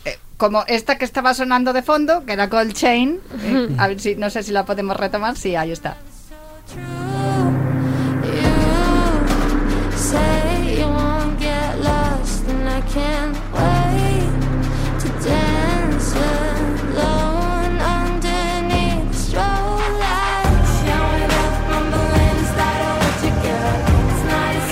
Eh, 0.06 0.20
como 0.38 0.64
esta 0.68 1.00
que 1.00 1.06
estaba 1.06 1.34
sonando 1.34 1.74
de 1.74 1.82
fondo, 1.82 2.24
que 2.24 2.34
era 2.34 2.46
Gold 2.46 2.74
Chain, 2.74 3.20
eh, 3.42 3.70
a 3.80 3.88
ver 3.88 4.00
si, 4.00 4.16
no 4.16 4.30
sé 4.30 4.44
si 4.44 4.52
la 4.52 4.64
podemos 4.64 4.96
retomar, 4.96 5.38
sí, 5.38 5.56
ahí 5.56 5.72
está. 5.72 5.98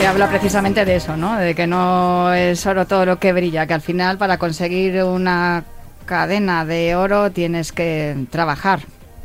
Habla 0.10 0.28
precisamente 0.28 0.86
de 0.86 0.96
eso, 0.96 1.16
¿no? 1.16 1.38
De 1.38 1.54
que 1.54 1.68
no 1.68 2.34
es 2.34 2.66
oro 2.66 2.88
todo 2.88 3.06
lo 3.06 3.20
que 3.20 3.32
brilla, 3.32 3.68
que 3.68 3.76
al 3.76 3.82
final 3.82 4.18
para 4.18 4.40
conseguir 4.40 5.04
una 5.04 5.64
cadena 6.06 6.66
de 6.66 6.96
oro 6.96 7.32
tienes 7.32 7.72
que 7.72 8.26
trabajar. 8.32 8.82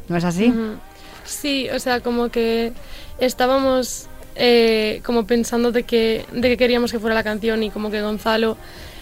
¿No 0.09 0.17
es 0.19 0.25
así? 0.25 0.51
Ujú. 0.51 0.77
Sí, 1.25 1.69
o 1.71 1.79
sea, 1.79 2.01
como 2.01 2.29
que 2.29 2.73
estábamos 3.19 4.07
eh, 4.37 5.01
como 5.05 5.27
pensando 5.27 5.73
de 5.73 5.85
que, 5.85 6.27
de 6.33 6.49
que 6.49 6.57
queríamos 6.57 6.93
que 6.93 6.99
fuera 6.99 7.15
la 7.15 7.23
canción 7.23 7.63
y 7.63 7.71
como 7.71 7.91
que 7.91 8.03
Gonzalo 8.03 8.57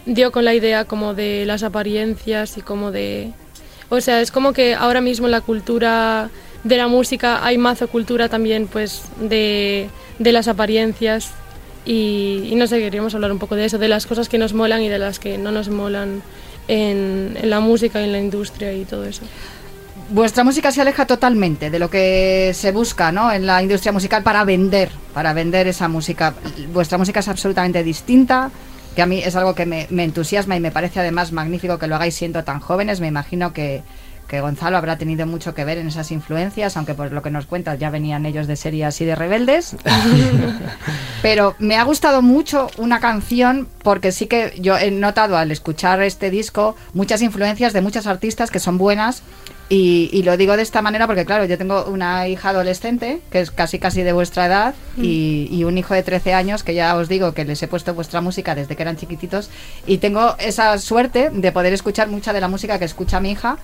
dio 0.06 0.32
con 0.32 0.44
la 0.44 0.54
idea 0.54 0.84
como 0.84 1.14
de 1.14 1.44
las 1.46 1.62
apariencias 1.62 2.58
y 2.58 2.62
como 2.62 2.90
de... 2.92 3.32
O 3.88 4.00
sea, 4.00 4.20
es 4.20 4.30
como 4.30 4.52
que 4.52 4.74
ahora 4.74 5.00
mismo 5.00 5.26
en 5.26 5.32
la 5.32 5.40
cultura 5.40 6.30
de 6.64 6.76
la 6.76 6.88
música 6.88 7.44
hay 7.44 7.58
mazo 7.58 7.88
cultura 7.88 8.28
también 8.28 8.66
pues 8.66 9.02
de, 9.20 9.88
de 10.18 10.32
las 10.32 10.48
apariencias 10.48 11.32
y, 11.84 12.48
y 12.50 12.54
no 12.54 12.66
sé, 12.66 12.78
queríamos 12.78 13.14
hablar 13.14 13.32
un 13.32 13.38
poco 13.38 13.56
de 13.56 13.64
eso, 13.64 13.78
de 13.78 13.88
las 13.88 14.06
cosas 14.06 14.28
que 14.28 14.38
nos 14.38 14.54
molan 14.54 14.82
y 14.82 14.88
de 14.88 14.98
las 14.98 15.18
que 15.18 15.38
no 15.38 15.50
nos 15.50 15.68
molan 15.68 16.22
en, 16.68 17.36
en 17.40 17.50
la 17.50 17.60
música 17.60 18.00
y 18.00 18.04
en 18.04 18.12
la 18.12 18.18
industria 18.18 18.72
y 18.72 18.84
todo 18.84 19.04
eso. 19.04 19.22
Vuestra 20.12 20.44
música 20.44 20.70
se 20.70 20.82
aleja 20.82 21.06
totalmente 21.06 21.70
de 21.70 21.78
lo 21.78 21.88
que 21.88 22.52
se 22.52 22.70
busca 22.70 23.10
¿no? 23.12 23.32
en 23.32 23.46
la 23.46 23.62
industria 23.62 23.92
musical 23.92 24.22
para 24.22 24.44
vender, 24.44 24.90
para 25.14 25.32
vender 25.32 25.68
esa 25.68 25.88
música. 25.88 26.34
Vuestra 26.70 26.98
música 26.98 27.20
es 27.20 27.28
absolutamente 27.28 27.82
distinta, 27.82 28.50
que 28.94 29.00
a 29.00 29.06
mí 29.06 29.22
es 29.24 29.36
algo 29.36 29.54
que 29.54 29.64
me, 29.64 29.86
me 29.88 30.04
entusiasma 30.04 30.54
y 30.54 30.60
me 30.60 30.70
parece 30.70 31.00
además 31.00 31.32
magnífico 31.32 31.78
que 31.78 31.86
lo 31.86 31.94
hagáis 31.94 32.14
siendo 32.14 32.44
tan 32.44 32.60
jóvenes. 32.60 33.00
Me 33.00 33.06
imagino 33.06 33.54
que, 33.54 33.82
que 34.32 34.40
Gonzalo 34.40 34.78
habrá 34.78 34.96
tenido 34.96 35.26
mucho 35.26 35.54
que 35.54 35.64
ver 35.64 35.76
en 35.78 35.88
esas 35.88 36.10
influencias, 36.10 36.76
aunque 36.76 36.94
por 36.94 37.12
lo 37.12 37.20
que 37.22 37.30
nos 37.30 37.44
cuentas 37.44 37.78
ya 37.78 37.90
venían 37.90 38.24
ellos 38.24 38.46
de 38.46 38.56
series 38.56 38.86
así 38.88 39.04
de 39.04 39.14
rebeldes. 39.14 39.76
Pero 41.22 41.54
me 41.58 41.76
ha 41.76 41.84
gustado 41.84 42.22
mucho 42.22 42.68
una 42.78 42.98
canción 42.98 43.68
porque 43.82 44.10
sí 44.10 44.26
que 44.26 44.54
yo 44.58 44.78
he 44.78 44.90
notado 44.90 45.36
al 45.36 45.50
escuchar 45.50 46.02
este 46.02 46.30
disco 46.30 46.76
muchas 46.94 47.22
influencias 47.22 47.72
de 47.72 47.80
muchas 47.82 48.06
artistas 48.06 48.50
que 48.50 48.58
son 48.58 48.78
buenas 48.78 49.22
y, 49.72 50.10
y 50.12 50.22
lo 50.22 50.36
digo 50.36 50.54
de 50.54 50.62
esta 50.62 50.82
manera 50.82 51.06
porque 51.06 51.24
claro, 51.24 51.46
yo 51.46 51.56
tengo 51.56 51.86
una 51.86 52.28
hija 52.28 52.50
adolescente 52.50 53.20
que 53.30 53.40
es 53.40 53.50
casi 53.50 53.78
casi 53.78 54.02
de 54.02 54.12
vuestra 54.12 54.44
edad 54.44 54.74
y, 54.98 55.48
y 55.50 55.64
un 55.64 55.78
hijo 55.78 55.94
de 55.94 56.02
13 56.02 56.34
años 56.34 56.62
que 56.62 56.74
ya 56.74 56.94
os 56.94 57.08
digo 57.08 57.32
que 57.32 57.46
les 57.46 57.62
he 57.62 57.68
puesto 57.68 57.94
vuestra 57.94 58.20
música 58.20 58.54
desde 58.54 58.76
que 58.76 58.82
eran 58.82 58.98
chiquititos 58.98 59.48
y 59.86 59.96
tengo 59.96 60.36
esa 60.38 60.76
suerte 60.76 61.30
de 61.32 61.52
poder 61.52 61.72
escuchar 61.72 62.08
mucha 62.08 62.34
de 62.34 62.42
la 62.42 62.48
música 62.48 62.78
que 62.78 62.84
escucha 62.84 63.18
mi 63.18 63.30
hija 63.30 63.56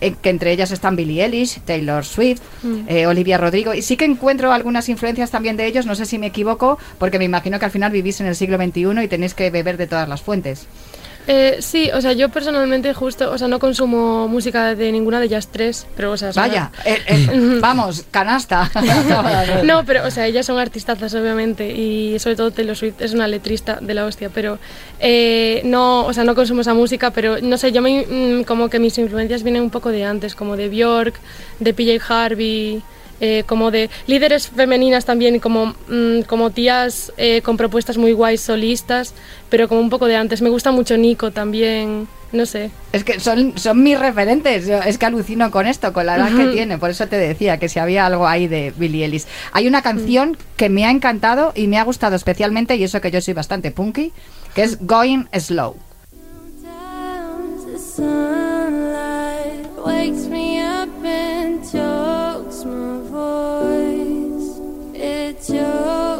eh, 0.00 0.14
que 0.20 0.30
entre 0.30 0.50
ellas 0.50 0.70
están 0.70 0.96
Billie 0.96 1.22
Eilish, 1.22 1.60
Taylor 1.60 2.06
Swift, 2.06 2.40
eh, 2.88 3.06
Olivia 3.06 3.38
Rodrigo. 3.38 3.74
Y 3.74 3.82
sí 3.82 3.96
que 3.96 4.04
encuentro 4.04 4.50
algunas 4.50 4.88
influencias 4.88 5.30
también 5.30 5.56
de 5.56 5.66
ellos, 5.66 5.86
no 5.86 5.94
sé 5.94 6.04
si 6.04 6.18
me 6.18 6.26
equivoco, 6.26 6.78
porque 6.98 7.18
me 7.18 7.24
imagino 7.26 7.58
que 7.58 7.64
al 7.66 7.70
final 7.70 7.92
vivís 7.92 8.20
en 8.20 8.26
el 8.26 8.34
siglo 8.34 8.56
XXI 8.56 9.04
y 9.04 9.08
tenéis 9.08 9.34
que 9.34 9.50
beber 9.50 9.76
de 9.76 9.86
todas 9.86 10.08
las 10.08 10.20
fuentes. 10.20 10.66
Eh, 11.26 11.56
sí, 11.60 11.90
o 11.94 12.00
sea, 12.00 12.12
yo 12.12 12.28
personalmente 12.28 12.92
justo, 12.92 13.30
o 13.30 13.38
sea, 13.38 13.48
no 13.48 13.58
consumo 13.58 14.28
música 14.28 14.74
de 14.74 14.92
ninguna 14.92 15.20
de 15.20 15.26
ellas 15.26 15.48
tres, 15.48 15.86
pero 15.96 16.12
o 16.12 16.16
sea, 16.16 16.32
Vaya, 16.34 16.70
eh, 16.84 16.98
eh, 17.06 17.58
vamos, 17.60 18.04
canasta. 18.10 18.70
No, 19.64 19.84
pero, 19.84 20.06
o 20.06 20.10
sea, 20.10 20.26
ellas 20.26 20.46
son 20.46 20.58
artistazas, 20.58 21.14
obviamente, 21.14 21.70
y 21.70 22.18
sobre 22.18 22.36
todo 22.36 22.50
Taylor 22.50 22.76
Swift 22.76 23.00
es 23.00 23.14
una 23.14 23.28
letrista 23.28 23.78
de 23.80 23.94
la 23.94 24.04
hostia, 24.04 24.30
pero 24.32 24.58
eh, 25.00 25.62
no, 25.64 26.04
o 26.04 26.12
sea, 26.12 26.24
no 26.24 26.34
consumo 26.34 26.60
esa 26.60 26.74
música, 26.74 27.10
pero 27.10 27.38
no 27.40 27.56
sé, 27.56 27.72
yo 27.72 27.80
me, 27.80 28.06
mm, 28.06 28.44
como 28.44 28.68
que 28.68 28.78
mis 28.78 28.98
influencias 28.98 29.42
vienen 29.42 29.62
un 29.62 29.70
poco 29.70 29.90
de 29.90 30.04
antes, 30.04 30.34
como 30.34 30.56
de 30.56 30.68
Björk, 30.68 31.14
de 31.60 31.72
PJ 31.74 32.04
Harvey, 32.08 32.82
eh, 33.20 33.44
como 33.46 33.70
de 33.70 33.90
líderes 34.06 34.48
femeninas 34.48 35.04
también, 35.04 35.38
como, 35.38 35.74
mm, 35.88 36.22
como 36.26 36.50
tías 36.50 37.12
eh, 37.16 37.42
con 37.42 37.56
propuestas 37.56 37.96
muy 37.98 38.12
guays 38.12 38.40
solistas, 38.40 39.14
pero 39.50 39.68
como 39.68 39.80
un 39.80 39.90
poco 39.90 40.06
de 40.06 40.16
antes. 40.16 40.42
Me 40.42 40.50
gusta 40.50 40.72
mucho 40.72 40.96
Nico 40.96 41.30
también. 41.30 42.06
no 42.32 42.46
sé. 42.46 42.70
Es 42.92 43.04
que 43.04 43.20
son, 43.20 43.56
son 43.56 43.82
mis 43.82 43.96
referentes. 43.98 44.66
Yo 44.66 44.78
es 44.82 44.98
que 44.98 45.06
alucino 45.06 45.50
con 45.52 45.66
esto, 45.68 45.92
con 45.92 46.06
la 46.06 46.16
edad 46.16 46.36
que 46.36 46.46
tiene. 46.46 46.78
Por 46.78 46.90
eso 46.90 47.06
te 47.06 47.16
decía 47.16 47.58
que 47.58 47.68
si 47.68 47.78
había 47.78 48.06
algo 48.06 48.26
ahí 48.26 48.48
de 48.48 48.72
Billie 48.76 49.04
Ellis. 49.04 49.28
Hay 49.52 49.68
una 49.68 49.82
canción 49.82 50.36
que 50.56 50.68
me 50.68 50.84
ha 50.84 50.90
encantado 50.90 51.52
y 51.54 51.68
me 51.68 51.78
ha 51.78 51.84
gustado 51.84 52.16
especialmente, 52.16 52.74
y 52.74 52.82
eso 52.82 53.00
que 53.00 53.12
yo 53.12 53.20
soy 53.20 53.34
bastante 53.34 53.70
punky, 53.70 54.12
que 54.54 54.64
es 54.64 54.84
Going 54.84 55.26
Slow. 55.38 55.76
Sometimes 56.64 57.64
the 57.72 57.78
sunlight 57.78 59.68
wakes 59.86 60.26
me 60.28 60.60
up 60.60 60.88
and 61.04 61.62
chokes 61.62 62.13
your 65.50 66.13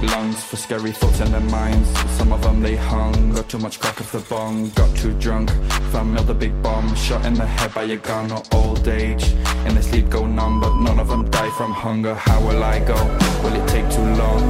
Weak 0.00 0.10
lungs 0.10 0.44
for 0.44 0.56
scary 0.56 0.92
thoughts 0.92 1.20
in 1.20 1.32
their 1.32 1.40
minds. 1.40 1.88
Some 2.18 2.32
of 2.32 2.42
them 2.42 2.60
they 2.60 2.76
hung, 2.76 3.32
got 3.32 3.48
too 3.48 3.58
much 3.58 3.80
crack 3.80 4.00
off 4.00 4.12
the 4.12 4.20
bong, 4.30 4.70
got 4.70 4.96
too 4.96 5.12
drunk. 5.14 5.50
Found 5.92 6.18
the 6.18 6.34
big 6.34 6.62
bomb, 6.62 6.94
shot 6.94 7.24
in 7.24 7.34
the 7.34 7.46
head 7.46 7.74
by 7.74 7.82
a 7.84 7.96
gun 7.96 8.30
or 8.30 8.42
old 8.52 8.86
age. 8.86 9.32
In 9.66 9.74
their 9.74 9.82
sleep 9.82 10.08
go 10.08 10.26
numb, 10.26 10.60
but 10.60 10.74
none 10.78 11.00
of 11.00 11.08
them 11.08 11.28
die 11.30 11.50
from 11.50 11.72
hunger. 11.72 12.14
How 12.14 12.40
will 12.46 12.62
I 12.62 12.78
go? 12.78 12.94
Will 13.42 13.54
it 13.60 13.68
take 13.68 13.90
too 13.90 14.08
long? 14.22 14.42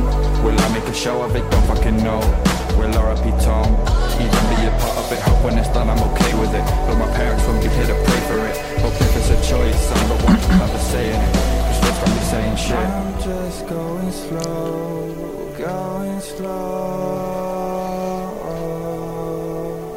Will 0.44 0.58
I 0.58 0.68
make 0.74 0.84
a 0.84 0.94
show 0.94 1.22
of 1.22 1.34
it? 1.34 1.50
Don't 1.50 1.66
fucking 1.66 1.96
know. 2.04 2.20
Will 2.76 2.92
I 2.98 3.12
RIP 3.12 3.40
Tom 3.40 3.72
even 4.20 4.44
be 4.52 4.66
a 4.66 4.72
part 4.80 4.98
of 4.98 5.12
it? 5.12 5.20
Hope 5.20 5.44
when 5.44 5.56
it's 5.56 5.72
done 5.72 5.88
I'm 5.88 6.02
okay 6.12 6.32
with 6.38 6.52
it. 6.52 6.64
But 6.86 6.96
my 6.98 7.10
parents 7.16 7.44
won't 7.46 7.62
be 7.62 7.70
here 7.70 7.86
to 7.86 7.94
pray 7.94 8.20
for 8.28 8.38
it. 8.44 8.56
Hope 8.82 9.00
if 9.00 9.16
it's 9.16 9.30
a 9.30 9.40
choice, 9.48 9.92
I'm 9.92 10.08
the 10.08 10.24
one 10.24 10.34
who's 10.34 10.48
never 10.48 10.78
saying 10.92 11.20
it. 11.20 11.34
Cause 11.34 12.04
let's 12.04 12.30
saying 12.30 12.56
shit. 12.56 12.76
I'm 12.76 13.22
just 13.22 13.66
going 13.66 14.12
slow. 14.12 15.27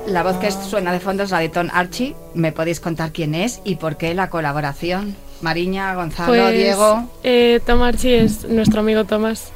La 0.08 0.24
voz 0.24 0.38
que 0.38 0.52
suena 0.52 0.92
de 0.92 1.00
fondo 1.00 1.24
es 1.24 1.32
la 1.32 1.40
de 1.40 1.50
Tom 1.50 1.68
Archie. 1.72 2.16
¿Me 2.34 2.52
podéis 2.52 2.80
contar 2.80 3.12
quién 3.12 3.36
es 3.36 3.62
y 3.64 3.76
por 3.76 3.98
qué 3.98 4.14
la 4.14 4.30
colaboración? 4.30 5.16
Mariña, 5.42 5.96
Gonzalo, 5.96 6.30
Pues, 6.34 6.54
Diego. 6.54 7.06
Eh, 7.24 7.60
Tom 7.66 7.82
Archie 7.82 8.24
es 8.24 8.46
nuestro 8.46 8.82
amigo 8.82 9.06
Tomás. 9.06 9.52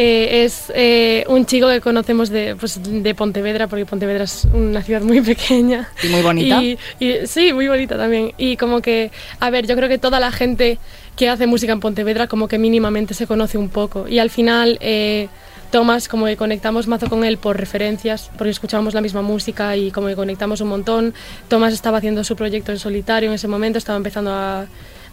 Eh, 0.00 0.44
es 0.44 0.70
eh, 0.76 1.24
un 1.26 1.44
chico 1.44 1.68
que 1.68 1.80
conocemos 1.80 2.30
de, 2.30 2.54
pues, 2.54 2.78
de 2.80 3.14
Pontevedra, 3.16 3.66
porque 3.66 3.84
Pontevedra 3.84 4.22
es 4.22 4.46
una 4.52 4.80
ciudad 4.80 5.02
muy 5.02 5.20
pequeña. 5.32 5.88
Y 6.04 6.06
muy 6.06 6.22
bonita. 6.22 6.62
Y, 6.62 6.78
y- 7.00 7.26
sí, 7.26 7.52
muy 7.52 7.66
bonita 7.66 7.96
también. 7.96 8.32
Y 8.38 8.56
como 8.56 8.80
que, 8.80 9.10
a 9.40 9.50
ver, 9.50 9.66
yo 9.66 9.74
creo 9.74 9.88
que 9.88 9.98
toda 9.98 10.20
la 10.20 10.30
gente 10.30 10.78
que 11.16 11.28
hace 11.28 11.48
música 11.48 11.72
en 11.72 11.80
Pontevedra 11.80 12.28
como 12.28 12.46
que 12.46 12.58
mínimamente 12.58 13.12
se 13.12 13.26
conoce 13.26 13.58
un 13.58 13.70
poco. 13.70 14.06
Y 14.06 14.20
al 14.20 14.30
final, 14.30 14.78
eh, 14.80 15.26
Tomás, 15.72 16.06
como 16.06 16.26
que 16.26 16.36
conectamos 16.36 16.86
mazo 16.86 17.08
con 17.08 17.24
él 17.24 17.36
por 17.36 17.56
referencias, 17.58 18.30
porque 18.38 18.50
escuchábamos 18.52 18.94
la 18.94 19.00
misma 19.00 19.20
música 19.22 19.76
y 19.76 19.90
como 19.90 20.06
que 20.06 20.14
conectamos 20.14 20.60
un 20.60 20.68
montón. 20.68 21.12
Tomás 21.48 21.74
estaba 21.74 21.98
haciendo 21.98 22.22
su 22.22 22.36
proyecto 22.36 22.70
en 22.70 22.78
solitario 22.78 23.30
en 23.30 23.34
ese 23.34 23.48
momento, 23.48 23.78
estaba 23.78 23.96
empezando 23.96 24.30
a, 24.32 24.66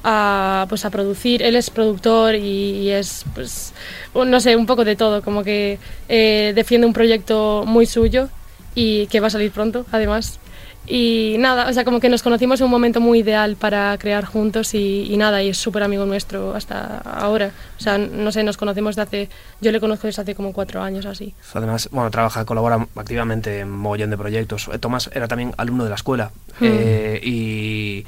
a, 0.07 0.65
pues 0.69 0.85
a 0.85 0.89
producir. 0.91 1.41
Él 1.41 1.55
es 1.55 1.69
productor 1.69 2.35
y, 2.35 2.39
y 2.83 2.89
es, 2.91 3.25
pues, 3.33 3.73
un- 4.13 4.29
no 4.29 4.39
sé, 4.39 4.55
un 4.55 4.65
poco 4.67 4.85
de 4.85 4.95
todo, 4.95 5.21
como 5.23 5.43
que 5.43 5.79
eh, 6.07 6.53
defiende 6.55 6.85
un 6.87 6.93
proyecto 6.93 7.63
muy 7.65 7.85
suyo 7.87 8.29
y 8.75 9.07
que 9.07 9.19
va 9.19 9.27
a 9.27 9.31
salir 9.31 9.51
pronto, 9.51 9.85
además. 9.91 10.39
Y 10.87 11.37
nada, 11.39 11.67
o 11.67 11.73
sea, 11.73 11.83
como 11.83 11.99
que 11.99 12.09
nos 12.09 12.21
conocimos 12.21 12.59
en 12.61 12.65
un 12.65 12.69
momento 12.71 13.01
muy 13.01 13.19
ideal 13.21 13.55
para 13.55 13.97
crear 13.97 14.23
juntos 14.23 14.75
y, 14.75 15.11
y 15.11 15.17
nada, 15.17 15.41
y 15.41 15.49
es 15.49 15.57
súper 15.57 15.81
amigo 15.81 16.05
nuestro 16.05 16.53
hasta 16.53 16.99
ahora. 16.99 17.49
O 17.79 17.81
sea, 17.81 17.97
no 17.97 18.31
sé, 18.31 18.43
nos 18.43 18.55
conocemos 18.55 18.95
de 18.95 19.01
hace, 19.01 19.29
yo 19.61 19.71
le 19.71 19.79
conozco 19.79 20.05
desde 20.05 20.21
hace 20.21 20.35
como 20.35 20.53
cuatro 20.53 20.83
años 20.83 21.07
así. 21.07 21.33
Además, 21.55 21.89
bueno, 21.91 22.11
trabaja, 22.11 22.45
colabora 22.45 22.87
activamente 22.95 23.61
en 23.61 23.71
mogollón 23.71 24.11
de 24.11 24.17
proyectos. 24.17 24.69
Eh, 24.71 24.77
Tomás 24.77 25.09
era 25.11 25.27
también 25.27 25.53
alumno 25.57 25.85
de 25.85 25.89
la 25.89 25.95
escuela. 25.95 26.29
Hmm. 26.59 26.65
eh, 26.69 27.19
y, 27.23 28.05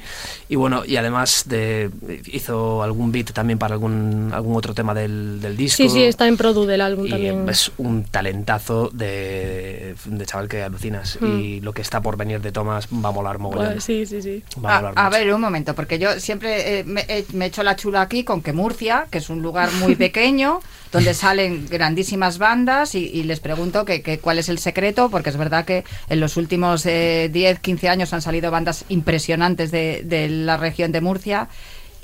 y 0.48 0.56
bueno, 0.56 0.82
y 0.86 0.96
además 0.96 1.44
de, 1.46 1.90
hizo 2.26 2.82
algún 2.82 3.12
beat 3.12 3.32
también 3.32 3.58
para 3.58 3.74
algún, 3.74 4.30
algún 4.32 4.56
otro 4.56 4.74
tema 4.74 4.94
del, 4.94 5.40
del 5.40 5.56
disco. 5.56 5.76
Sí, 5.82 5.88
sí, 5.90 6.02
está 6.04 6.26
en 6.26 6.36
Produ 6.36 6.64
del 6.64 6.80
álbum 6.80 7.06
Y 7.06 7.10
también. 7.10 7.48
es 7.48 7.70
un 7.78 8.04
talentazo 8.04 8.90
de, 8.92 9.94
de 10.06 10.26
chaval 10.26 10.48
que 10.48 10.62
alucinas. 10.62 11.18
Hmm. 11.20 11.38
Y 11.38 11.60
lo 11.60 11.72
que 11.72 11.82
está 11.82 12.00
por 12.00 12.16
venir 12.16 12.40
de 12.40 12.52
Tomás 12.52 12.88
va 12.88 13.10
a 13.10 13.12
molar 13.12 13.38
mogollón. 13.38 13.72
Pues 13.72 13.84
sí, 13.84 14.06
sí, 14.06 14.22
sí. 14.22 14.42
Va 14.64 14.70
a 14.74 14.76
A, 14.76 14.80
molar 14.80 14.94
a 14.96 15.04
mucho. 15.10 15.18
ver, 15.18 15.34
un 15.34 15.40
momento, 15.40 15.74
porque 15.74 15.98
yo 15.98 16.18
siempre 16.18 16.78
eh, 16.78 16.84
me, 16.84 17.04
eh, 17.08 17.26
me 17.34 17.46
echo 17.46 17.62
la 17.62 17.76
chula 17.76 18.00
aquí 18.00 18.24
con 18.24 18.40
que 18.42 18.52
Murcia, 18.52 19.06
que 19.10 19.18
es 19.18 19.28
un 19.30 19.42
lugar 19.42 19.70
muy 19.80 19.96
pequeño, 20.08 20.60
donde 20.92 21.14
salen 21.14 21.66
grandísimas 21.68 22.38
bandas, 22.38 22.94
y, 22.94 23.22
les 23.22 23.40
pregunto 23.40 23.84
que, 23.84 24.02
que 24.02 24.18
cuál 24.18 24.38
es 24.38 24.48
el 24.48 24.58
secreto, 24.58 25.10
porque 25.10 25.30
es 25.30 25.36
verdad 25.36 25.64
que 25.64 25.84
en 26.08 26.20
los 26.20 26.36
últimos 26.36 26.86
eh, 26.86 27.28
10, 27.32 27.60
15 27.60 27.88
años 27.88 28.12
han 28.12 28.22
salido 28.22 28.50
bandas 28.50 28.84
impresionantes 28.88 29.70
de, 29.70 30.02
de 30.04 30.28
la 30.28 30.56
región 30.56 30.92
de 30.92 31.00
Murcia. 31.00 31.48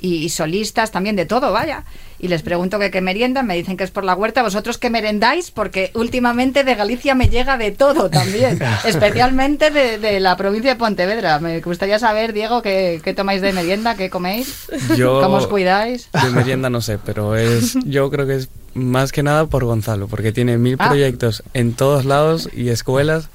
Y, 0.01 0.29
solistas 0.29 0.91
también 0.91 1.15
de 1.15 1.25
todo, 1.25 1.51
vaya. 1.51 1.83
Y 2.19 2.27
les 2.27 2.41
pregunto 2.43 2.77
que 2.79 2.91
qué 2.91 3.01
meriendan, 3.01 3.47
me 3.47 3.55
dicen 3.55 3.75
que 3.77 3.83
es 3.83 3.91
por 3.91 4.03
la 4.03 4.13
huerta. 4.13 4.43
¿Vosotros 4.43 4.77
qué 4.77 4.89
merendáis? 4.89 5.51
Porque 5.51 5.91
últimamente 5.95 6.63
de 6.63 6.75
Galicia 6.75 7.15
me 7.15 7.29
llega 7.29 7.57
de 7.57 7.71
todo 7.71 8.09
también, 8.09 8.59
especialmente 8.85 9.71
de, 9.71 9.97
de 9.97 10.19
la 10.19 10.37
provincia 10.37 10.71
de 10.71 10.75
Pontevedra. 10.77 11.39
Me 11.39 11.59
gustaría 11.61 11.97
saber, 11.99 12.33
Diego, 12.33 12.61
qué, 12.61 13.01
qué 13.03 13.13
tomáis 13.13 13.41
de 13.41 13.51
merienda, 13.53 13.95
qué 13.95 14.09
coméis, 14.09 14.67
Yo 14.95 15.21
cómo 15.21 15.37
os 15.37 15.47
cuidáis. 15.47 16.09
de 16.11 16.29
merienda 16.29 16.69
no 16.69 16.81
sé, 16.81 16.97
pero 17.03 17.35
es 17.35 17.73
yo 17.85 18.09
creo 18.11 18.25
que 18.27 18.35
es 18.35 18.49
más 18.73 19.11
que 19.11 19.23
nada 19.23 19.45
por 19.47 19.63
Gonzalo, 19.65 20.07
porque 20.07 20.31
tiene 20.31 20.57
mil 20.57 20.75
Ah. 20.79 20.87
proyectos 20.89 21.41
en 21.53 21.73
todos 21.73 22.05
lados 22.05 22.49
y 22.53 22.69
escuelas 22.69 23.29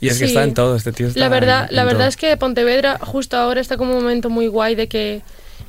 y 0.00 0.08
es 0.08 0.14
que 0.18 0.26
Sí. 0.26 0.32
está 0.32 0.42
en 0.44 0.54
todo 0.54 0.76
este 0.76 0.92
tío. 0.92 1.08
Está 1.08 1.20
La 1.20 1.28
verdad, 1.28 1.66
en- 1.70 1.76
la 1.76 1.82
en 1.82 1.86
verdad 1.88 2.00
todo. 2.00 2.08
es 2.08 2.16
que 2.16 2.36
Pontevedra 2.36 2.98
justo 3.00 3.36
ahora 3.36 3.60
está 3.60 3.76
como 3.76 3.96
un 3.96 4.02
momento 4.02 4.30
muy 4.30 4.46
guay 4.48 4.74
de 4.74 4.88
que 4.88 5.22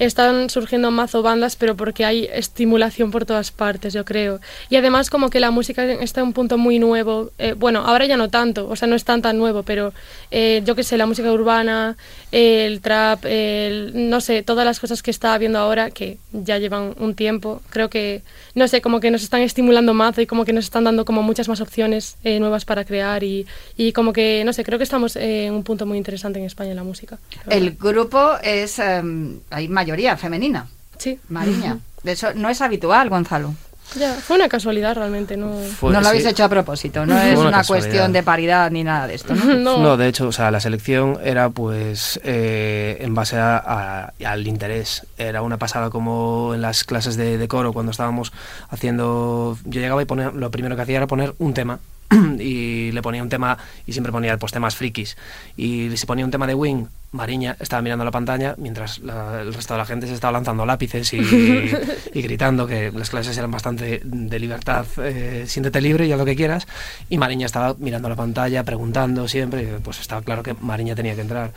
están 0.06 0.50
surgiendo 0.50 0.90
mazo 0.90 1.22
bandas, 1.22 1.56
pero 1.56 1.76
porque 1.76 2.06
hay 2.06 2.28
estimulación 2.34 3.12
por 3.12 3.26
todas 3.26 3.52
partes, 3.52 3.94
yo 3.94 4.04
creo. 4.04 4.40
Y 4.70 4.76
además 4.76 5.12
como 5.12 5.30
que 5.30 5.40
la 5.40 5.52
música 5.52 5.84
está 5.84 6.22
en 6.22 6.28
un 6.28 6.34
punto 6.34 6.58
muy 6.58 6.80
nuevo, 6.80 7.32
eh, 7.38 7.54
bueno, 7.54 7.82
ahora 7.82 8.06
ya 8.08 8.18
no 8.18 8.30
tanto, 8.30 8.68
o 8.68 8.76
sea, 8.76 8.88
no 8.88 8.96
es 8.96 9.04
tan 9.04 9.22
tan 9.22 9.38
nuevo, 9.38 9.62
pero 9.62 9.94
eh, 10.32 10.64
yo 10.66 10.76
qué 10.76 10.84
sé, 10.84 10.98
la 10.98 11.06
música 11.06 11.32
urbana, 11.32 11.98
el 12.32 12.82
trap, 12.82 13.26
el, 13.26 14.10
no 14.10 14.22
sé, 14.22 14.42
todas 14.42 14.66
las 14.66 14.80
cosas 14.80 15.04
que 15.04 15.12
está 15.12 15.36
habiendo 15.36 15.60
ahora, 15.60 15.92
que 15.92 16.18
ya 16.32 16.58
llevan 16.58 16.96
un 16.98 17.14
tiempo, 17.14 17.62
creo 17.70 17.90
que, 17.92 18.24
no 18.56 18.68
sé, 18.68 18.82
como 18.82 19.02
que 19.02 19.12
nos 19.12 19.22
están 19.22 19.42
estimulando 19.42 19.94
mazo 19.94 20.22
y 20.22 20.26
como 20.26 20.46
que 20.46 20.54
nos 20.54 20.66
están 20.66 20.84
dando 20.84 21.06
como 21.06 21.22
muchas 21.22 21.48
más 21.48 21.62
opciones 21.62 22.18
eh, 22.24 22.40
nuevas 22.40 22.66
para 22.66 22.86
crear 22.86 23.24
y, 23.24 23.46
y 23.78 23.92
como 23.92 24.14
que, 24.14 24.42
no 24.46 24.54
sé, 24.54 24.64
creo 24.64 24.80
que 24.80 24.84
estamos 24.84 25.16
en 25.16 25.54
un 25.54 25.64
punto 25.64 25.86
muy 25.86 26.00
interesante 26.00 26.40
en 26.40 26.46
España 26.46 26.72
en 26.72 26.78
la 26.78 26.84
música. 26.84 27.20
El 27.48 27.74
grupo 27.74 28.32
es. 28.42 28.80
em, 28.80 29.40
hay 29.52 29.68
mayoría 29.92 30.16
femenina. 30.18 30.68
Sí. 30.98 31.20
Mariña. 31.30 31.78
De 32.04 32.14
eso 32.14 32.34
no 32.34 32.50
es 32.50 32.62
habitual, 32.62 33.10
Gonzalo. 33.10 33.54
Ya, 34.00 34.14
fue 34.14 34.38
una 34.38 34.48
casualidad 34.48 34.96
realmente, 34.96 35.36
no... 35.36 35.52
Fue- 35.78 35.92
no 35.92 36.00
lo 36.00 36.06
sí. 36.06 36.10
habéis 36.12 36.26
hecho 36.26 36.46
a 36.46 36.50
propósito, 36.50 37.06
no 37.06 37.14
Fue 37.18 37.34
es 37.34 37.38
una 37.40 37.62
cuestión 37.66 38.14
de 38.14 38.24
paridad 38.24 38.72
ni 38.72 38.86
nada 38.86 39.06
de 39.08 39.16
esto, 39.16 39.36
¿no? 39.36 39.44
no. 39.56 39.78
No, 39.80 39.98
de 39.98 40.08
hecho, 40.08 40.30
o 40.30 40.32
sea, 40.32 40.50
la 40.50 40.62
selección 40.62 41.18
era 41.26 41.50
pues 41.50 42.18
eh, 42.24 43.00
en 43.02 43.14
base 43.14 43.36
a- 43.38 43.58
a- 43.58 44.14
al 44.26 44.48
interés. 44.48 45.06
Era 45.18 45.42
una 45.42 45.58
pasada 45.58 45.90
como 45.90 46.54
en 46.56 46.62
las 46.62 46.86
clases 46.86 47.18
de, 47.18 47.38
de 47.38 47.48
coro 47.50 47.74
cuando 47.74 47.92
estábamos 47.92 48.32
haciendo... 48.70 49.58
Yo 49.66 49.82
llegaba 49.82 50.02
y 50.02 50.06
ponía, 50.06 50.32
lo 50.34 50.50
primero 50.52 50.78
que 50.78 50.84
hacía 50.84 50.96
era 50.98 51.08
poner 51.08 51.34
un 51.40 51.54
tema 51.54 51.80
y 52.40 52.92
le 52.92 53.02
ponía 53.02 53.24
un 53.24 53.30
tema 53.30 53.58
y 53.86 53.94
siempre 53.94 54.12
ponía 54.12 54.38
pues 54.38 54.52
temas 54.52 54.76
frikis. 54.76 55.18
Y 55.58 55.96
si 55.98 56.06
ponía 56.06 56.26
un 56.26 56.32
tema 56.32 56.46
de 56.48 56.54
Wing, 56.54 56.86
Mariña 57.14 57.58
estaba 57.60 57.82
mirando 57.82 58.06
la 58.06 58.12
pantalla 58.12 58.56
mientras 58.58 59.00
la- 59.00 59.42
el 59.42 59.54
resto 59.54 59.74
de 59.74 59.78
la 59.80 59.86
gente 59.86 60.08
se 60.08 60.14
estaba 60.14 60.32
lanzando 60.32 60.66
lápices 60.66 61.12
y, 61.14 61.18
y 62.14 62.22
gritando 62.22 62.68
que 62.68 62.92
las 62.92 63.10
clases 63.10 63.38
eran 63.38 63.52
bastante 63.52 64.02
de 64.04 64.40
libertad, 64.40 64.86
eh, 65.04 65.44
siéntete 65.48 65.82
libre 65.82 66.06
y 66.08 66.12
haz 66.12 66.20
lo 66.20 66.26
que 66.26 66.36
quieras. 66.36 66.68
Y 67.10 67.18
Mariña 67.18 67.46
estaba 67.46 67.76
mirando 67.80 68.08
la 68.10 68.16
pantalla, 68.16 68.64
preguntando 68.64 69.28
siempre, 69.28 69.80
pues 69.84 70.00
estaba 70.00 70.22
claro 70.22 70.44
que 70.44 70.54
Mariña 70.62 70.96
tenía 70.96 71.16
que 71.16 71.22
entrar. 71.22 71.52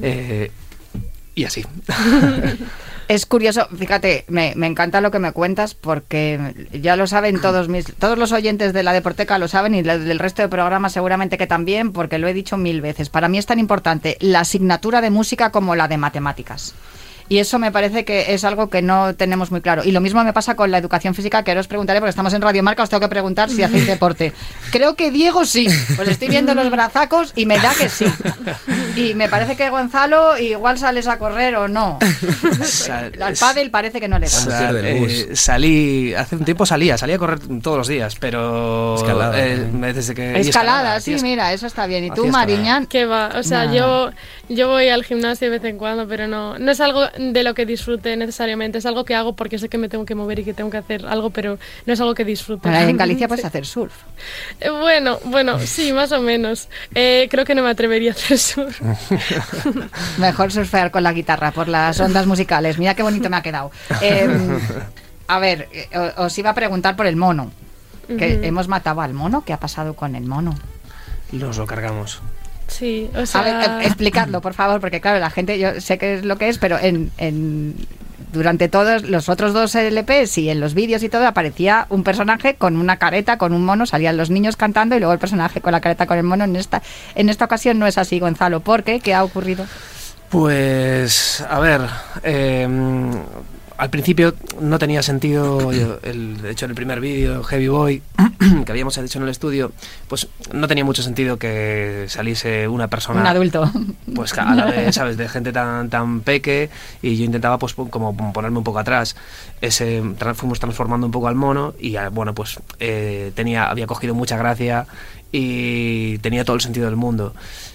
Eh, 0.00 0.50
y 1.34 1.44
así. 1.44 1.64
Es 3.06 3.26
curioso, 3.26 3.68
fíjate, 3.76 4.24
me, 4.28 4.54
me 4.56 4.66
encanta 4.66 5.02
lo 5.02 5.10
que 5.10 5.18
me 5.18 5.32
cuentas 5.32 5.74
porque 5.74 6.66
ya 6.72 6.96
lo 6.96 7.06
saben 7.06 7.38
todos 7.40 7.68
mis, 7.68 7.94
todos 7.96 8.16
los 8.16 8.32
oyentes 8.32 8.72
de 8.72 8.82
la 8.82 8.94
Deporteca 8.94 9.38
lo 9.38 9.46
saben 9.46 9.74
y 9.74 9.82
del 9.82 10.18
resto 10.18 10.40
de 10.40 10.48
programas 10.48 10.92
seguramente 10.92 11.36
que 11.36 11.46
también, 11.46 11.92
porque 11.92 12.18
lo 12.18 12.28
he 12.28 12.32
dicho 12.32 12.56
mil 12.56 12.80
veces. 12.80 13.10
Para 13.10 13.28
mí 13.28 13.36
es 13.36 13.46
tan 13.46 13.58
importante 13.58 14.16
la 14.20 14.40
asignatura 14.40 15.02
de 15.02 15.10
música 15.10 15.50
como 15.50 15.76
la 15.76 15.86
de 15.86 15.98
matemáticas. 15.98 16.74
Y 17.28 17.38
eso 17.38 17.58
me 17.58 17.72
parece 17.72 18.04
que 18.04 18.34
es 18.34 18.44
algo 18.44 18.68
que 18.68 18.82
no 18.82 19.14
tenemos 19.14 19.50
muy 19.50 19.60
claro. 19.62 19.82
Y 19.84 19.92
lo 19.92 20.00
mismo 20.00 20.22
me 20.24 20.32
pasa 20.32 20.56
con 20.56 20.70
la 20.70 20.78
educación 20.78 21.14
física, 21.14 21.42
que 21.42 21.50
ahora 21.52 21.60
os 21.62 21.68
preguntaré, 21.68 22.00
porque 22.00 22.10
estamos 22.10 22.34
en 22.34 22.42
Radio 22.42 22.62
Marca, 22.62 22.82
os 22.82 22.90
tengo 22.90 23.00
que 23.00 23.08
preguntar 23.08 23.48
si 23.50 23.62
hacéis 23.62 23.86
deporte. 23.88 24.32
Creo 24.70 24.94
que 24.94 25.10
Diego 25.10 25.44
sí. 25.46 25.66
Pues 25.96 26.08
estoy 26.08 26.28
viendo 26.28 26.54
los 26.54 26.70
brazacos 26.70 27.32
y 27.34 27.46
me 27.46 27.58
da 27.58 27.72
que 27.78 27.88
sí. 27.88 28.04
Y 28.96 29.14
me 29.14 29.28
parece 29.28 29.56
que 29.56 29.70
Gonzalo 29.70 30.38
igual 30.38 30.78
sales 30.78 31.06
a 31.08 31.18
correr 31.18 31.56
o 31.56 31.66
no. 31.68 31.98
Sal- 32.62 33.12
Al 33.20 33.34
pádel 33.36 33.70
parece 33.70 34.00
que 34.00 34.08
no 34.08 34.18
le 34.18 34.26
da. 34.26 34.30
Sal- 34.32 34.80
eh, 34.84 35.30
salí, 35.34 36.12
hace 36.14 36.36
un 36.36 36.44
tiempo 36.44 36.66
salía, 36.66 36.98
salía 36.98 37.16
a 37.16 37.18
correr 37.18 37.40
todos 37.62 37.78
los 37.78 37.88
días, 37.88 38.16
pero 38.20 38.96
Escalada, 38.96 39.38
eh, 39.46 39.56
desde 39.94 40.14
que 40.14 40.38
Escalada, 40.40 41.00
sí, 41.00 41.16
mira, 41.22 41.52
eso 41.52 41.66
está 41.66 41.86
bien. 41.86 42.04
¿Y 42.04 42.10
tú. 42.10 42.26
Mariñán? 42.26 42.86
¿Qué 42.86 43.06
va? 43.06 43.30
O 43.38 43.42
sea, 43.42 43.72
yo, 43.72 44.10
yo 44.48 44.68
voy 44.68 44.88
al 44.88 45.04
gimnasio 45.04 45.50
de 45.50 45.58
vez 45.58 45.68
en 45.70 45.78
cuando, 45.78 46.06
pero 46.06 46.26
no, 46.28 46.58
no 46.58 46.70
es 46.70 46.80
algo 46.80 47.06
de 47.18 47.42
lo 47.42 47.54
que 47.54 47.66
disfrute 47.66 48.16
necesariamente. 48.16 48.78
Es 48.78 48.86
algo 48.86 49.04
que 49.04 49.14
hago 49.14 49.34
porque 49.34 49.58
sé 49.58 49.68
que 49.68 49.78
me 49.78 49.88
tengo 49.88 50.04
que 50.04 50.14
mover 50.14 50.38
y 50.40 50.44
que 50.44 50.54
tengo 50.54 50.70
que 50.70 50.78
hacer 50.78 51.06
algo, 51.06 51.30
pero 51.30 51.58
no 51.86 51.92
es 51.92 52.00
algo 52.00 52.14
que 52.14 52.24
disfrute. 52.24 52.68
En 52.68 52.96
Galicia 53.04 53.28
puedes 53.28 53.44
hacer 53.44 53.66
surf. 53.66 53.92
Eh, 54.60 54.70
Bueno, 54.70 55.18
bueno, 55.24 55.58
sí, 55.60 55.92
más 55.92 56.12
o 56.12 56.20
menos. 56.20 56.68
Eh, 56.94 57.28
creo 57.30 57.44
que 57.44 57.54
no 57.54 57.62
me 57.62 57.70
atrevería 57.70 58.10
a 58.12 58.14
hacer 58.14 58.38
surf. 58.38 58.80
Mejor 60.18 60.52
surfear 60.52 60.90
con 60.90 61.02
la 61.02 61.12
guitarra 61.12 61.50
por 61.52 61.68
las 61.68 61.98
ondas 62.00 62.26
musicales. 62.26 62.78
Mira 62.78 62.94
qué 62.94 63.02
bonito 63.02 63.28
me 63.30 63.36
ha 63.36 63.42
quedado. 63.42 63.70
Eh, 64.00 64.28
a 65.28 65.38
ver, 65.38 65.68
eh, 65.72 65.88
o- 66.16 66.24
os 66.24 66.38
iba 66.38 66.50
a 66.50 66.54
preguntar 66.54 66.96
por 66.96 67.06
el 67.06 67.16
mono. 67.16 67.50
Que 68.06 68.46
hemos 68.46 68.68
matado 68.68 69.00
al 69.00 69.14
mono. 69.14 69.44
¿Qué 69.46 69.54
ha 69.54 69.58
pasado 69.58 69.94
con 69.94 70.14
el 70.14 70.24
mono? 70.24 70.54
Nos 71.32 71.56
lo 71.56 71.66
cargamos. 71.66 72.20
Sí, 72.68 73.10
o 73.16 73.24
sea... 73.26 73.40
A 73.40 73.44
ver, 73.44 73.82
eh, 73.82 73.86
explicadlo, 73.86 74.40
por 74.40 74.54
favor, 74.54 74.80
porque 74.80 75.00
claro, 75.00 75.18
la 75.20 75.30
gente, 75.30 75.58
yo 75.58 75.80
sé 75.80 75.98
qué 75.98 76.14
es 76.14 76.24
lo 76.24 76.36
que 76.38 76.48
es, 76.48 76.58
pero 76.58 76.78
en, 76.78 77.10
en- 77.18 77.74
durante 78.32 78.68
todos 78.68 79.04
los 79.04 79.28
otros 79.28 79.52
dos 79.52 79.74
LPs 79.76 80.38
y 80.38 80.50
en 80.50 80.58
los 80.58 80.74
vídeos 80.74 81.02
y 81.04 81.08
todo 81.08 81.24
aparecía 81.26 81.86
un 81.90 82.02
personaje 82.02 82.56
con 82.56 82.76
una 82.76 82.96
careta, 82.96 83.38
con 83.38 83.52
un 83.52 83.64
mono, 83.64 83.86
salían 83.86 84.16
los 84.16 84.28
niños 84.30 84.56
cantando 84.56 84.96
y 84.96 84.98
luego 84.98 85.12
el 85.12 85.20
personaje 85.20 85.60
con 85.60 85.70
la 85.70 85.80
careta 85.80 86.06
con 86.06 86.16
el 86.18 86.24
mono. 86.24 86.42
En 86.42 86.56
esta, 86.56 86.82
en 87.14 87.28
esta 87.28 87.44
ocasión 87.44 87.78
no 87.78 87.86
es 87.86 87.96
así, 87.96 88.18
Gonzalo. 88.18 88.58
¿Por 88.60 88.82
qué? 88.82 88.98
¿Qué 88.98 89.14
ha 89.14 89.22
ocurrido? 89.22 89.66
Pues, 90.30 91.42
a 91.48 91.60
ver, 91.60 91.82
eh, 92.24 92.66
al 93.76 93.90
principio 93.90 94.34
no 94.60 94.78
tenía 94.78 95.02
sentido, 95.02 95.72
yo, 95.72 95.98
el, 96.02 96.40
de 96.40 96.50
hecho 96.50 96.64
en 96.64 96.70
el 96.70 96.74
primer 96.74 97.00
vídeo, 97.00 97.42
Heavy 97.42 97.68
Boy, 97.68 98.02
que 98.64 98.72
habíamos 98.72 98.96
hecho 98.98 99.18
en 99.18 99.24
el 99.24 99.30
estudio, 99.30 99.72
pues 100.08 100.28
no 100.52 100.68
tenía 100.68 100.84
mucho 100.84 101.02
sentido 101.02 101.38
que 101.38 102.06
saliese 102.08 102.68
una 102.68 102.88
persona... 102.88 103.20
Un 103.20 103.26
adulto. 103.26 103.70
pues 104.14 104.36
a 104.38 104.54
la 104.54 104.66
vez, 104.66 104.94
¿sabes? 104.94 105.16
De 105.16 105.28
gente 105.28 105.52
tan, 105.52 105.90
tan 105.90 106.20
peque 106.20 106.70
y 107.02 107.16
yo 107.16 107.24
intentaba 107.24 107.58
pues 107.58 107.74
como 107.74 108.16
ponerme 108.32 108.58
un 108.58 108.64
poco 108.64 108.78
atrás. 108.78 109.16
Ese, 109.60 110.02
fuimos 110.34 110.60
transformando 110.60 111.06
un 111.06 111.12
poco 111.12 111.28
al 111.28 111.34
mono 111.34 111.74
y 111.78 111.96
ah, 111.96 112.08
bueno, 112.10 112.34
pues 112.34 112.60
eh, 112.78 113.32
tenía, 113.34 113.70
había 113.70 113.86
cogido 113.86 114.14
mucha 114.14 114.36
gracia 114.36 114.86
y 115.32 116.18
tenía 116.18 116.44
todo 116.44 116.54
el 116.54 116.62
sentido 116.62 116.86
del 116.86 116.96
mundo. 116.96 117.34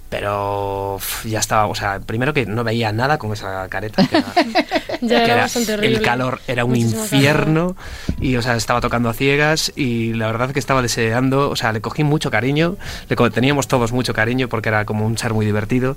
Pero 0.09 0.97
ya 1.23 1.39
estaba, 1.39 1.67
o 1.67 1.75
sea, 1.75 1.99
primero 1.99 2.33
que 2.33 2.45
no 2.45 2.63
veía 2.63 2.91
nada 2.91 3.17
con 3.19 3.31
esa 3.33 3.67
careta. 3.69 4.05
que 4.07 4.17
era- 4.17 4.33
Ya 5.01 5.23
que 5.23 5.31
era 5.31 5.47
el 5.85 6.01
calor 6.01 6.41
era 6.45 6.65
un 6.65 6.71
Muchísimo 6.71 7.03
infierno 7.03 7.75
y 8.19 8.35
o 8.35 8.41
sea 8.41 8.57
estaba 8.57 8.81
tocando 8.81 9.07
a 9.07 9.13
ciegas 9.13 9.71
y 9.77 10.13
la 10.13 10.27
verdad 10.27 10.51
que 10.51 10.59
estaba 10.59 10.81
deseando 10.81 11.49
o 11.49 11.55
sea 11.55 11.71
le 11.71 11.79
cogí 11.79 12.03
mucho 12.03 12.29
cariño 12.29 12.75
le 13.07 13.15
teníamos 13.29 13.69
todos 13.69 13.93
mucho 13.93 14.13
cariño 14.13 14.49
porque 14.49 14.67
era 14.67 14.83
como 14.83 15.05
un 15.05 15.17
ser 15.17 15.33
muy 15.33 15.45
divertido 15.45 15.95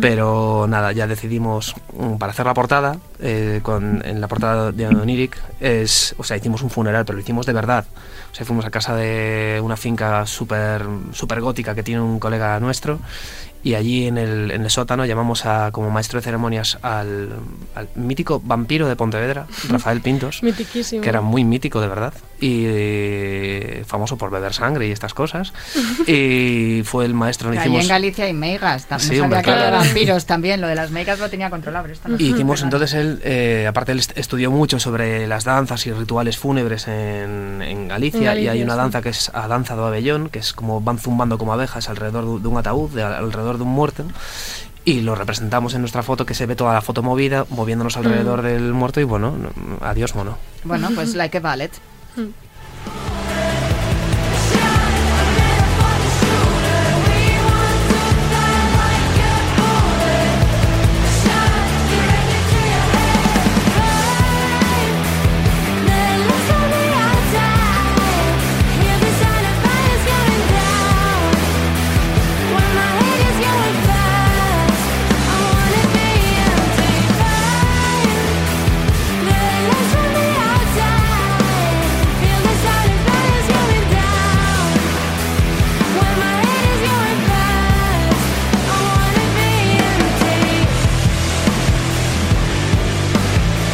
pero 0.00 0.66
nada 0.68 0.90
ya 0.90 1.06
decidimos 1.06 1.74
mm, 1.92 2.14
para 2.16 2.32
hacer 2.32 2.44
la 2.46 2.54
portada 2.54 2.96
eh, 3.20 3.60
con 3.62 4.02
en 4.04 4.20
la 4.20 4.26
portada 4.26 4.72
de 4.72 4.86
Oniric 4.88 5.36
es 5.60 6.16
o 6.18 6.24
sea 6.24 6.36
hicimos 6.36 6.62
un 6.62 6.70
funeral 6.70 7.04
pero 7.04 7.16
lo 7.16 7.22
hicimos 7.22 7.46
de 7.46 7.52
verdad. 7.52 7.84
O 8.32 8.34
sea 8.34 8.46
fuimos 8.46 8.64
a 8.64 8.70
casa 8.70 8.94
de 8.94 9.60
una 9.62 9.76
finca 9.76 10.24
súper 10.26 10.84
súper 11.12 11.40
gótica 11.40 11.74
que 11.74 11.82
tiene 11.82 12.00
un 12.00 12.18
colega 12.20 12.58
nuestro 12.60 13.00
y 13.62 13.74
allí 13.74 14.06
en 14.06 14.16
el, 14.18 14.50
en 14.50 14.62
el 14.62 14.70
sótano 14.70 15.04
llamamos 15.04 15.44
a 15.46 15.70
como 15.72 15.90
maestro 15.90 16.18
de 16.20 16.24
ceremonias 16.24 16.78
al, 16.82 17.30
al 17.74 17.88
mítico 17.94 18.40
vampiro 18.44 18.88
de 18.88 18.96
Pontevedra, 18.96 19.46
Rafael 19.68 20.00
Pintos, 20.00 20.40
que 20.40 21.08
era 21.08 21.20
muy 21.20 21.44
mítico 21.44 21.80
de 21.80 21.88
verdad 21.88 22.14
y 22.42 22.64
eh, 22.66 23.84
famoso 23.86 24.16
por 24.16 24.30
beber 24.30 24.54
sangre 24.54 24.88
y 24.88 24.92
estas 24.92 25.12
cosas. 25.14 25.52
y 26.06 26.82
fue 26.84 27.04
el 27.04 27.14
maestro. 27.14 27.50
Allí 27.50 27.58
hicimos, 27.58 27.82
en 27.82 27.88
Galicia 27.88 28.24
hay 28.24 28.32
meigas. 28.32 28.86
También 28.86 29.00
Sí, 29.00 29.06
sabía 29.16 29.22
hombre, 29.24 29.42
que 29.42 29.50
había 29.50 29.68
claro. 29.68 29.84
vampiros 29.84 30.26
también. 30.26 30.60
Lo 30.60 30.66
de 30.68 30.74
las 30.74 30.90
meigas 30.90 31.18
lo 31.18 31.28
tenía 31.28 31.50
controlado. 31.50 31.84
pero 31.84 31.94
esto 31.94 32.08
no. 32.08 32.16
Y 32.18 32.30
hicimos 32.32 32.62
entonces 32.62 32.94
él, 32.94 33.20
eh, 33.24 33.66
aparte 33.68 33.92
él 33.92 33.98
est- 33.98 34.16
estudió 34.16 34.50
mucho 34.50 34.80
sobre 34.80 35.26
las 35.26 35.44
danzas 35.44 35.86
y 35.86 35.92
rituales 35.92 36.38
fúnebres 36.38 36.88
en, 36.88 37.60
en 37.62 37.88
Galicia, 37.88 38.18
En 38.18 38.22
y 38.22 38.26
Galicia, 38.26 38.52
hay 38.52 38.62
una 38.62 38.72
sí. 38.74 38.78
danza 38.78 39.02
que 39.02 39.10
es 39.10 39.30
a 39.34 39.46
danza 39.48 39.74
do 39.74 39.86
abellón, 39.86 40.28
que 40.30 40.38
es 40.38 40.52
como 40.52 40.80
van 40.80 40.98
zumbando 40.98 41.36
como 41.38 41.52
abejas 41.52 41.88
alrededor 41.90 42.24
de, 42.36 42.40
de 42.42 42.48
un 42.48 42.56
ataúd, 42.58 42.90
de- 42.90 43.02
alrededor 43.02 43.49
de 43.56 43.64
un 43.64 43.70
muerto. 43.70 44.04
Y 44.84 45.02
lo 45.02 45.14
representamos 45.14 45.74
en 45.74 45.80
nuestra 45.82 46.02
foto, 46.02 46.24
que 46.24 46.34
se 46.34 46.46
ve 46.46 46.56
toda 46.56 46.72
la 46.72 46.80
foto 46.80 47.02
movida, 47.02 47.44
moviéndonos 47.50 47.96
alrededor 47.98 48.40
del 48.42 48.72
muerto 48.72 49.00
y 49.00 49.04
bueno, 49.04 49.36
no- 49.36 49.50
adiós 49.86 50.14
mono. 50.14 50.38
Bueno, 50.64 50.88
pues 50.94 51.14
like 51.14 51.36
a 51.36 51.40
ballet. 51.40 51.70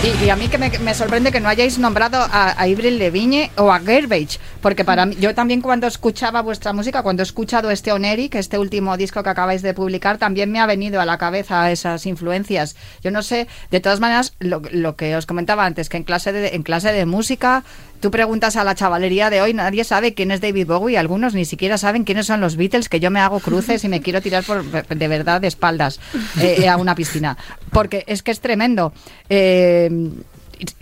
Y 0.07 0.31
a 0.31 0.37
mí 0.37 0.47
que 0.47 0.57
me, 0.57 0.71
me 0.79 0.95
sorprende 0.95 1.33
que 1.33 1.41
no 1.41 1.49
hayáis 1.49 1.81
nombrado 1.81 2.19
a, 2.19 2.51
a 2.51 2.63
Avril 2.63 2.97
Levigne 2.97 3.51
o 3.57 3.73
a 3.73 3.81
Garbage, 3.81 4.39
porque 4.61 4.85
para 4.85 5.05
mí, 5.05 5.17
yo 5.19 5.35
también 5.35 5.61
cuando 5.61 5.89
escuchaba 5.89 6.43
vuestra 6.43 6.73
música, 6.73 7.03
cuando 7.03 7.23
he 7.23 7.25
escuchado 7.25 7.73
este 7.73 7.91
Oneric, 7.91 8.37
este 8.37 8.57
último 8.57 8.97
disco 8.97 9.25
que 9.25 9.31
acabáis 9.31 9.63
de 9.63 9.75
publicar, 9.75 10.17
también 10.19 10.53
me 10.53 10.61
ha 10.61 10.67
venido 10.67 11.01
a 11.01 11.07
la 11.07 11.19
cabeza 11.19 11.73
esas 11.73 12.07
influencias. 12.07 12.77
Yo 13.03 13.11
no 13.11 13.23
sé, 13.23 13.49
de 13.73 13.81
todas 13.81 13.99
maneras, 13.99 14.35
lo, 14.39 14.63
lo 14.71 14.95
que 14.95 15.17
os 15.17 15.27
comentaba 15.27 15.67
antes, 15.67 15.89
que 15.89 15.97
en 15.97 16.05
clase 16.05 16.31
de, 16.31 16.49
en 16.55 16.63
clase 16.63 16.93
de 16.93 17.05
música 17.05 17.65
Tú 18.07 18.13
preguntas 18.13 18.55
a 18.55 18.63
la 18.63 18.77
chavalería 18.77 19.31
de 19.31 19.43
hoy, 19.43 19.53
nadie 19.53 19.83
sabe 19.83 20.15
quién 20.15 20.31
es 20.31 20.41
David 20.41 20.69
Bowie, 20.69 20.97
algunos 20.97 21.35
ni 21.35 21.45
siquiera 21.45 21.77
saben 21.77 22.05
quiénes 22.05 22.27
son 22.27 22.41
los 22.41 22.55
Beatles, 22.55 22.89
que 22.89 23.01
yo 23.01 23.11
me 23.11 23.19
hago 23.19 23.41
cruces 23.41 23.83
y 23.83 23.89
me 23.89 24.01
quiero 24.01 24.23
tirar 24.23 24.45
por, 24.45 24.63
de 24.63 25.09
verdad 25.09 25.41
de 25.41 25.49
espaldas 25.49 25.99
eh, 26.41 26.69
a 26.69 26.77
una 26.77 26.95
piscina. 26.95 27.37
Porque 27.73 28.05
es 28.07 28.23
que 28.23 28.31
es 28.31 28.39
tremendo. 28.39 28.93
Eh, 29.29 29.91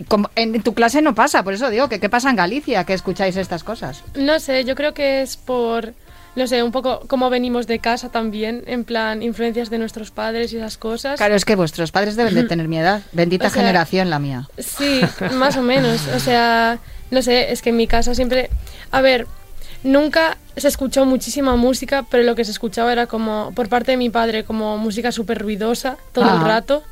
como 0.07 0.29
en 0.35 0.61
tu 0.61 0.75
clase 0.75 1.01
no 1.01 1.15
pasa, 1.15 1.41
por 1.41 1.55
eso 1.55 1.71
digo 1.71 1.89
que 1.89 1.99
qué 1.99 2.09
pasa 2.09 2.29
en 2.29 2.35
Galicia 2.35 2.83
que 2.83 2.93
escucháis 2.93 3.37
estas 3.37 3.63
cosas. 3.63 4.03
No 4.13 4.39
sé, 4.39 4.63
yo 4.63 4.75
creo 4.75 4.93
que 4.93 5.23
es 5.23 5.35
por, 5.35 5.95
no 6.35 6.45
sé, 6.45 6.61
un 6.61 6.71
poco 6.71 7.05
cómo 7.07 7.31
venimos 7.31 7.65
de 7.65 7.79
casa 7.79 8.09
también, 8.09 8.63
en 8.67 8.83
plan, 8.83 9.23
influencias 9.23 9.71
de 9.71 9.79
nuestros 9.79 10.11
padres 10.11 10.53
y 10.53 10.57
esas 10.57 10.77
cosas. 10.77 11.17
Claro, 11.17 11.33
es 11.33 11.43
que 11.43 11.55
vuestros 11.55 11.91
padres 11.91 12.17
deben 12.17 12.35
de 12.35 12.43
tener 12.43 12.67
mi 12.67 12.77
edad. 12.77 13.01
Bendita 13.13 13.47
O 13.47 13.49
sea, 13.49 13.63
generación 13.63 14.11
la 14.11 14.19
mía. 14.19 14.47
Sí, 14.59 15.01
más 15.33 15.57
o 15.57 15.63
menos. 15.63 16.07
O 16.15 16.19
sea, 16.19 16.77
no 17.11 17.21
sé, 17.21 17.51
es 17.51 17.61
que 17.61 17.69
en 17.69 17.77
mi 17.77 17.87
casa 17.87 18.15
siempre... 18.15 18.49
A 18.91 19.01
ver, 19.01 19.27
nunca 19.83 20.37
se 20.55 20.67
escuchó 20.67 21.05
muchísima 21.05 21.55
música, 21.55 22.05
pero 22.09 22.23
lo 22.23 22.35
que 22.35 22.45
se 22.45 22.51
escuchaba 22.51 22.91
era 22.91 23.07
como, 23.07 23.51
por 23.55 23.69
parte 23.69 23.91
de 23.91 23.97
mi 23.97 24.09
padre, 24.09 24.43
como 24.43 24.77
música 24.77 25.11
súper 25.11 25.39
ruidosa 25.41 25.97
todo 26.13 26.25
el 26.25 26.31
Ah. 26.41 26.43
rato, 26.45 26.83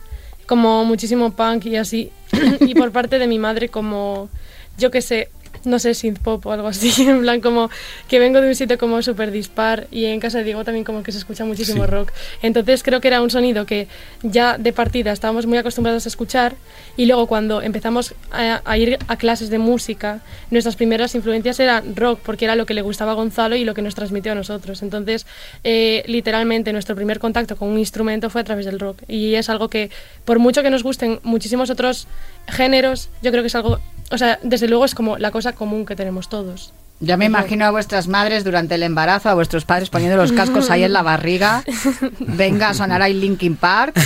como 0.46 0.84
muchísimo 0.86 1.32
punk 1.32 1.66
y 1.66 1.78
así. 1.78 2.12
y 2.60 2.76
por 2.76 2.92
parte 2.92 3.20
de 3.20 3.28
mi 3.28 3.40
madre 3.40 3.70
como, 3.70 4.30
yo 4.78 4.92
qué 4.92 5.02
sé, 5.02 5.30
no 5.66 5.80
sé, 5.80 5.94
synth 5.94 6.20
pop 6.20 6.46
o 6.46 6.52
algo 6.52 6.68
así, 6.68 6.92
en 7.10 7.22
plan 7.22 7.42
como 7.42 7.70
que 8.08 8.20
vengo 8.20 8.42
de 8.42 8.50
un 8.50 8.56
sitio 8.56 8.78
como 8.78 9.02
súper 9.02 9.32
dispar 9.32 9.88
y 9.92 10.06
en 10.06 10.20
casa 10.20 10.40
de 10.40 10.44
Diego 10.44 10.64
también 10.64 10.84
como 10.84 11.04
que 11.04 11.12
se 11.12 11.18
escucha 11.18 11.46
muchísimo 11.46 11.86
Sí. 11.86 11.90
rock. 11.90 12.12
Entonces 12.42 12.84
creo 12.84 13.02
que 13.02 13.08
era 13.08 13.22
un 13.22 13.30
sonido 13.30 13.66
que 13.66 13.88
ya 14.22 14.58
de 14.58 14.74
partida 14.74 15.12
estábamos 15.12 15.46
muy 15.46 15.58
acostumbrados 15.58 16.06
a 16.06 16.10
escuchar 16.10 16.56
y 16.98 17.06
luego 17.06 17.28
cuando 17.28 17.62
empezamos 17.62 18.14
a, 18.32 18.62
a 18.66 18.78
ir 18.78 18.98
a 19.08 19.16
clases 19.18 19.50
de 19.50 19.58
música, 19.58 20.22
nuestras 20.52 20.76
primeras 20.76 21.16
influencias 21.16 21.60
eran 21.60 21.96
rock 21.96 22.20
porque 22.24 22.46
era 22.46 22.56
lo 22.56 22.66
que 22.66 22.74
le 22.74 22.82
gustaba 22.82 23.12
a 23.12 23.16
Gonzalo 23.16 23.56
y 23.56 23.64
lo 23.66 23.74
que 23.74 23.82
nos 23.82 23.96
transmitió 23.96 24.32
a 24.34 24.36
nosotros. 24.36 24.82
Entonces, 24.84 25.26
eh, 25.64 26.04
literalmente 26.08 26.72
nuestro 26.74 26.96
primer 26.96 27.20
contacto 27.20 27.56
con 27.56 27.70
un 27.70 27.80
instrumento 27.80 28.30
fue 28.30 28.42
a 28.42 28.44
través 28.44 28.66
del 28.66 28.80
rock 28.80 29.02
y 29.08 29.36
es 29.36 29.50
algo 29.50 29.70
que 29.70 29.90
por 30.26 30.40
mucho 30.40 30.62
que 30.64 30.70
nos 30.70 30.84
gusten 30.84 31.20
muchísimos 31.24 31.70
otros 31.70 32.08
géneros, 32.48 33.10
yo 33.22 33.32
creo 33.32 33.44
que 33.44 33.48
es 33.48 33.56
algo, 33.56 33.80
o 34.12 34.18
sea, 34.18 34.40
desde 34.44 34.68
luego 34.68 34.86
es 34.86 34.96
como 34.96 35.18
la 35.18 35.32
cosa 35.32 35.54
común 35.54 35.86
que 35.86 35.96
tenemos 35.96 36.30
todos. 36.30 36.74
Ya 37.00 37.18
me 37.18 37.26
imagino 37.26 37.66
a 37.66 37.72
vuestras 37.72 38.08
madres 38.08 38.46
durante 38.46 38.76
el 38.76 38.84
embarazo, 38.84 39.28
a 39.28 39.34
vuestros 39.34 39.66
padres 39.66 39.90
poniendo 39.90 40.16
los 40.16 40.32
cascos 40.32 40.70
ahí 40.70 40.84
en 40.84 40.94
la 40.94 41.02
barriga. 41.02 41.62
Venga 42.20 42.70
a 42.70 42.74
sonar 42.74 43.02
ahí 43.02 43.14
Linkin 43.14 43.58
Park, 43.58 44.00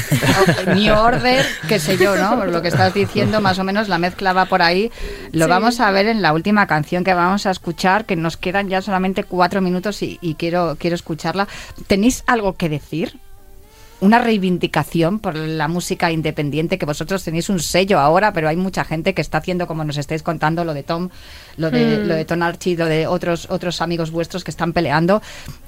New 0.74 0.96
Order, 0.96 1.46
qué 1.68 1.80
sé 1.80 1.98
yo, 1.98 2.16
¿no? 2.16 2.38
Por 2.40 2.50
lo 2.50 2.62
que 2.64 2.70
estás 2.70 2.94
diciendo, 2.96 3.40
más 3.40 3.60
o 3.60 3.64
menos 3.64 3.88
la 3.88 4.00
mezcla 4.00 4.34
va 4.34 4.46
por 4.46 4.64
ahí. 4.64 4.90
Lo 5.32 5.46
Sí. 5.46 5.50
vamos 5.50 5.80
a 5.80 5.92
ver 5.92 6.08
en 6.08 6.24
la 6.24 6.34
última 6.34 6.66
canción 6.66 7.04
que 7.04 7.14
vamos 7.14 7.46
a 7.46 7.52
escuchar, 7.52 8.06
que 8.06 8.16
nos 8.16 8.36
quedan 8.36 8.68
ya 8.68 8.82
solamente 8.82 9.26
cuatro 9.26 9.62
minutos 9.62 10.02
y, 10.02 10.18
y 10.22 10.34
quiero, 10.36 10.76
quiero 10.80 10.96
escucharla. 10.96 11.48
¿Tenéis 11.86 12.24
algo 12.26 12.56
que 12.56 12.70
decir? 12.70 13.20
Una 14.00 14.20
reivindicación 14.20 15.20
por 15.20 15.36
la 15.36 15.68
música 15.68 16.12
independiente, 16.12 16.78
que 16.78 16.86
vosotros 16.86 17.24
tenéis 17.24 17.50
un 17.50 17.60
sello 17.60 18.00
ahora, 18.00 18.32
pero 18.34 18.48
hay 18.48 18.56
mucha 18.56 18.84
gente 18.84 19.14
que 19.14 19.22
está 19.22 19.40
haciendo, 19.40 19.66
como 19.68 19.84
nos 19.84 19.98
estáis 19.98 20.24
contando, 20.24 20.64
lo 20.64 20.74
de 20.74 20.84
Tom, 20.84 21.10
lo 21.58 21.72
de, 21.72 21.98
Hmm. 21.98 22.08
lo 22.08 22.16
de 22.16 22.26
Tom 22.26 22.42
Archie, 22.44 22.78
lo 22.78 22.86
de 22.86 23.08
otros, 23.08 23.48
otros 23.50 23.82
amigos 23.82 24.12
vuestros 24.12 24.44
que 24.44 24.52
están 24.52 24.74
peleando. 24.74 25.22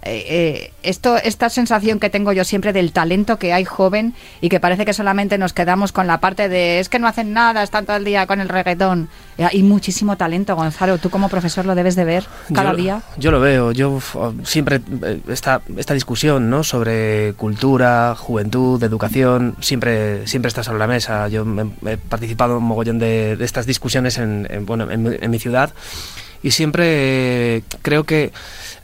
Eh, 0.04 0.26
eh, 0.30 0.72
esto, 0.84 1.18
esta 1.18 1.50
sensación 1.50 2.00
que 2.00 2.10
tengo 2.10 2.32
yo 2.32 2.44
siempre 2.44 2.74
del 2.74 2.92
talento 2.92 3.38
que 3.38 3.54
hay 3.54 3.65
joven 3.65 4.13
y 4.42 4.50
que 4.50 4.60
parece 4.60 4.86
que 4.86 4.94
solamente 4.94 5.38
nos 5.38 5.54
quedamos 5.54 5.92
con 5.92 6.06
la 6.06 6.20
parte 6.20 6.50
de 6.50 6.80
es 6.80 6.89
que 6.89 7.00
no 7.00 7.08
hacen 7.08 7.34
nada, 7.34 7.63
están 7.63 7.86
todo 7.86 7.98
el 7.98 8.06
día 8.06 8.28
con 8.28 8.39
el 8.39 8.50
reggaetón. 8.50 9.10
Eh, 9.38 9.46
Hay 9.52 9.63
muchísimo 9.63 10.18
talento, 10.18 10.56
Gonzalo. 10.56 10.98
Tú 10.98 11.10
como 11.10 11.30
profesor 11.30 11.65
lo 11.65 11.74
debes 11.74 11.96
de 11.96 12.04
ver 12.04 12.26
cada 12.54 12.72
yo, 12.72 12.78
día. 12.78 13.02
Yo 13.18 13.32
lo 13.32 13.39
veo, 13.39 13.72
yo 13.72 14.00
siempre 14.44 14.82
eh, 15.04 15.22
esta, 15.30 15.62
esta 15.78 15.94
discusión 15.94 16.50
¿no? 16.50 16.63
sobre 16.63 17.34
cultura, 17.38 18.15
juventud, 18.19 18.82
educación, 18.84 19.55
siempre, 19.62 20.27
siempre 20.27 20.47
está 20.49 20.62
sobre 20.63 20.79
la 20.79 20.88
mesa. 20.88 21.27
Yo 21.29 21.45
he 21.88 21.97
participado 21.97 22.53
en 22.53 22.58
un 22.60 22.65
mogollón 22.65 22.99
de, 22.99 23.36
de 23.36 23.45
estas 23.45 23.65
discusiones 23.65 24.17
en, 24.17 24.47
en, 24.49 24.65
bueno, 24.65 24.89
en, 24.91 25.01
mi- 25.03 25.15
en 25.19 25.32
mi 25.32 25.39
ciudad 25.39 25.73
y 26.43 26.51
siempre 26.51 27.63
creo 27.82 28.03
que 28.03 28.32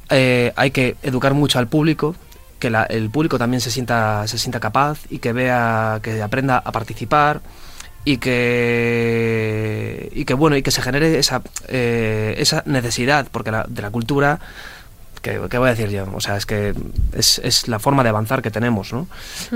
eh, 0.09 0.51
hay 0.55 0.71
que 0.71 0.95
educar 1.03 1.33
mucho 1.33 1.59
al 1.59 1.67
público 1.67 2.15
que 2.59 2.69
la- 2.69 2.83
el 2.83 3.09
público 3.09 3.37
también 3.37 3.61
se 3.61 3.69
sienta 3.71 4.27
se 4.27 4.37
sienta 4.37 4.59
capaz 4.59 4.99
y 5.09 5.19
que 5.19 5.33
vea 5.33 5.99
que 6.01 6.21
aprenda 6.21 6.57
a 6.57 6.71
participar 6.71 7.41
y 8.03 8.17
que 8.17 10.09
y 10.13 10.25
que 10.25 10.33
bueno 10.33 10.55
y 10.57 10.61
que 10.61 10.71
se 10.71 10.81
genere 10.81 11.17
esa 11.19 11.41
eh, 11.67 12.35
esa 12.37 12.63
necesidad 12.65 13.27
porque 13.31 13.51
la- 13.51 13.65
de 13.67 13.81
la 13.81 13.89
cultura 13.91 14.39
que, 15.25 15.41
¿qué 15.49 15.57
voy 15.57 15.69
a 15.69 15.73
decir 15.73 15.89
yo? 15.89 16.05
O 16.13 16.21
sea, 16.21 16.37
es 16.37 16.45
que 16.45 16.75
es, 17.13 17.41
es 17.43 17.67
la 17.67 17.79
forma 17.79 18.03
de 18.03 18.09
avanzar 18.09 18.43
que 18.43 18.51
tenemos, 18.51 18.93
¿no? 18.93 19.07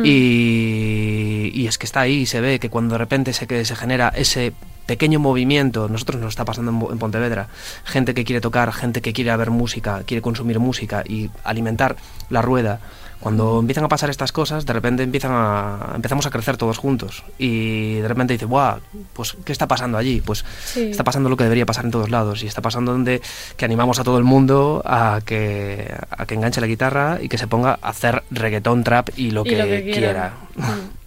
Y, 0.03 1.51
y 1.53 1.67
es 1.67 1.77
que 1.77 1.86
está 1.86 2.01
ahí, 2.01 2.25
se 2.25 2.41
ve 2.41 2.60
que 2.60 2.71
cuando 2.71 2.93
de 2.93 2.97
repente 2.97 3.34
se, 3.34 3.45
que 3.45 3.63
se 3.63 3.75
genera 3.75 4.10
ese 4.15 4.53
pequeño 4.89 5.19
movimiento, 5.19 5.88
nosotros 5.88 6.19
nos 6.19 6.30
está 6.30 6.45
pasando 6.45 6.71
en, 6.91 6.97
Pontevedra, 6.97 7.47
gente 7.86 8.15
que 8.15 8.25
quiere 8.25 8.41
tocar, 8.41 8.73
gente 8.73 9.04
que 9.04 9.13
quiere 9.13 9.36
ver 9.38 9.52
música, 9.52 10.02
quiere 10.04 10.21
consumir 10.23 10.58
música 10.60 11.04
y 11.08 11.30
alimentar 11.43 11.95
la 12.32 12.41
rueda. 12.41 12.80
Cuando 13.19 13.60
empiezan 13.60 13.84
a 13.84 13.88
pasar 13.89 14.10
estas 14.10 14.32
cosas, 14.32 14.65
de 14.65 14.73
repente 14.73 15.04
empiezan 15.04 15.32
a, 15.34 15.91
empezamos 15.93 16.25
a 16.25 16.32
crecer 16.32 16.58
todos 16.58 16.78
juntos 16.80 17.23
y 17.38 17.95
de 17.99 18.08
repente 18.08 18.34
dice, 18.34 18.45
¡buah! 18.45 18.78
Pues, 19.13 19.36
¿qué 19.45 19.52
está 19.52 19.67
pasando 19.67 19.97
allí? 19.99 20.21
Pues 20.21 20.43
Sí. 20.65 20.89
está 20.89 21.04
pasando 21.04 21.30
lo 21.30 21.38
que 21.38 21.43
debería 21.43 21.65
pasar 21.67 21.86
en 21.86 21.91
todos 21.91 22.10
lados 22.10 22.41
y 22.43 22.47
está 22.47 22.62
pasando 22.62 22.93
donde 22.93 23.21
que 23.58 23.65
animamos 23.65 23.99
a 23.99 24.04
todo 24.04 24.17
el 24.17 24.23
mundo 24.23 24.82
a 24.86 25.19
que, 25.23 25.93
a 26.10 26.25
que 26.25 26.34
enganche 26.34 26.62
la 26.62 26.67
guitarra 26.67 27.19
y 27.21 27.28
que 27.30 27.38
se 27.38 27.45
ponga 27.45 27.78
a 27.82 27.89
hacer 27.89 28.23
reggaetón, 28.32 28.84
trap 28.84 29.10
y 29.17 29.30
lo 29.32 29.41
Y 29.45 29.49
que, 29.49 29.58
lo 29.58 29.65
que 29.65 29.84
quiera. 29.84 30.34
quiera. 30.56 30.78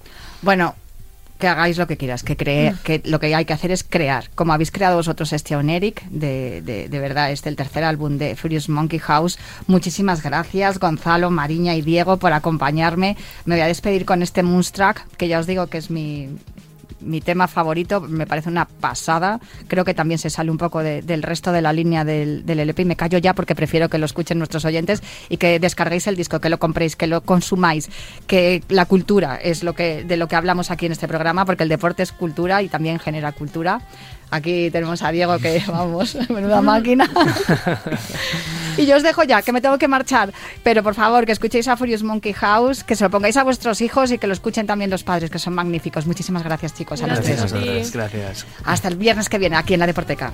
Bueno, 0.42 0.74
que 1.42 1.48
hagáis 1.48 1.76
lo 1.76 1.88
que 1.88 1.96
quieras, 1.96 2.22
que, 2.22 2.36
cree, 2.36 2.72
que 2.84 3.02
lo 3.04 3.18
que 3.18 3.34
hay 3.34 3.44
que 3.44 3.52
hacer 3.52 3.72
es 3.72 3.82
crear. 3.82 4.30
Como 4.36 4.52
habéis 4.52 4.70
creado 4.70 4.94
vosotros 4.94 5.32
este 5.32 5.56
Oneric, 5.56 6.04
de, 6.08 6.62
de, 6.62 6.88
de 6.88 6.98
verdad, 7.00 7.32
este 7.32 7.48
el 7.48 7.56
tercer 7.56 7.82
álbum 7.82 8.16
de 8.16 8.36
Furious 8.36 8.68
Monkey 8.68 9.00
House. 9.00 9.40
Muchísimas 9.66 10.22
gracias, 10.22 10.78
Gonzalo, 10.78 11.32
Mariña 11.32 11.74
y 11.74 11.82
Diego, 11.82 12.18
por 12.18 12.32
acompañarme. 12.32 13.16
Me 13.44 13.56
voy 13.56 13.62
a 13.62 13.66
despedir 13.66 14.04
con 14.04 14.22
este 14.22 14.44
Moonstruck, 14.44 15.00
que 15.16 15.26
ya 15.26 15.40
os 15.40 15.48
digo 15.48 15.66
que 15.66 15.78
es 15.78 15.90
mi, 15.90 16.28
mi 17.02 17.20
tema 17.20 17.48
favorito, 17.48 18.00
me 18.00 18.26
parece 18.26 18.48
una 18.48 18.64
pasada. 18.66 19.40
Creo 19.68 19.84
que 19.84 19.94
también 19.94 20.18
se 20.18 20.30
sale 20.30 20.50
un 20.50 20.58
poco 20.58 20.82
de- 20.82 21.02
del 21.02 21.22
resto 21.22 21.52
de 21.52 21.62
la 21.62 21.72
línea 21.72 22.04
del, 22.04 22.44
del 22.46 22.60
LP 22.60 22.82
y 22.82 22.84
me 22.86 22.96
callo 22.96 23.18
ya 23.18 23.34
porque 23.34 23.54
prefiero 23.54 23.88
que 23.88 23.98
lo 23.98 24.06
escuchen 24.06 24.38
nuestros 24.38 24.64
oyentes 24.64 25.02
y 25.28 25.36
que 25.36 25.58
descarguéis 25.58 26.06
el 26.06 26.16
disco, 26.16 26.40
que 26.40 26.48
lo 26.48 26.58
compréis, 26.58 26.96
que 26.96 27.06
lo 27.06 27.20
consumáis, 27.22 27.90
que 28.26 28.62
la 28.68 28.86
cultura 28.86 29.36
es 29.36 29.62
lo 29.62 29.74
que 29.74 30.04
de 30.04 30.16
lo 30.16 30.28
que 30.28 30.36
hablamos 30.36 30.70
aquí 30.70 30.86
en 30.86 30.92
este 30.92 31.08
programa, 31.08 31.44
porque 31.44 31.62
el 31.64 31.68
deporte 31.68 32.02
es 32.02 32.12
cultura 32.12 32.62
y 32.62 32.68
también 32.68 32.98
genera 32.98 33.32
cultura. 33.32 33.80
Aquí 34.30 34.70
tenemos 34.70 35.02
a 35.02 35.12
Diego 35.12 35.38
que 35.38 35.62
vamos, 35.68 36.16
menuda 36.30 36.62
máquina. 36.62 37.08
y 38.78 38.86
yo 38.86 38.96
os 38.96 39.02
dejo 39.02 39.22
ya, 39.24 39.42
que 39.42 39.52
me 39.52 39.60
tengo 39.60 39.76
que 39.78 39.88
marchar, 39.88 40.32
pero 40.62 40.82
por 40.82 40.94
favor 40.94 41.26
que 41.26 41.32
escuchéis 41.32 41.68
a 41.68 41.76
Furious 41.76 42.02
Monkey 42.02 42.32
House, 42.32 42.82
que 42.84 42.96
se 42.96 43.04
lo 43.04 43.10
pongáis 43.10 43.36
a 43.36 43.44
vuestros 43.44 43.80
hijos 43.80 44.10
y 44.10 44.18
que 44.18 44.26
lo 44.26 44.32
escuchen 44.32 44.66
también 44.66 44.90
los 44.90 45.04
padres, 45.04 45.30
que 45.30 45.38
son 45.38 45.54
magníficos. 45.54 46.06
Muchísimas 46.06 46.42
gracias 46.42 46.74
chicos 46.74 46.91
a 47.00 47.06
los 47.06 47.18
Gracias 47.20 47.52
tres. 47.52 47.92
Gracias. 47.92 48.46
Hasta 48.64 48.88
el 48.88 48.96
viernes 48.96 49.28
que 49.28 49.38
viene 49.38 49.56
aquí 49.56 49.74
en 49.74 49.80
la 49.80 49.86
Deporteca. 49.86 50.32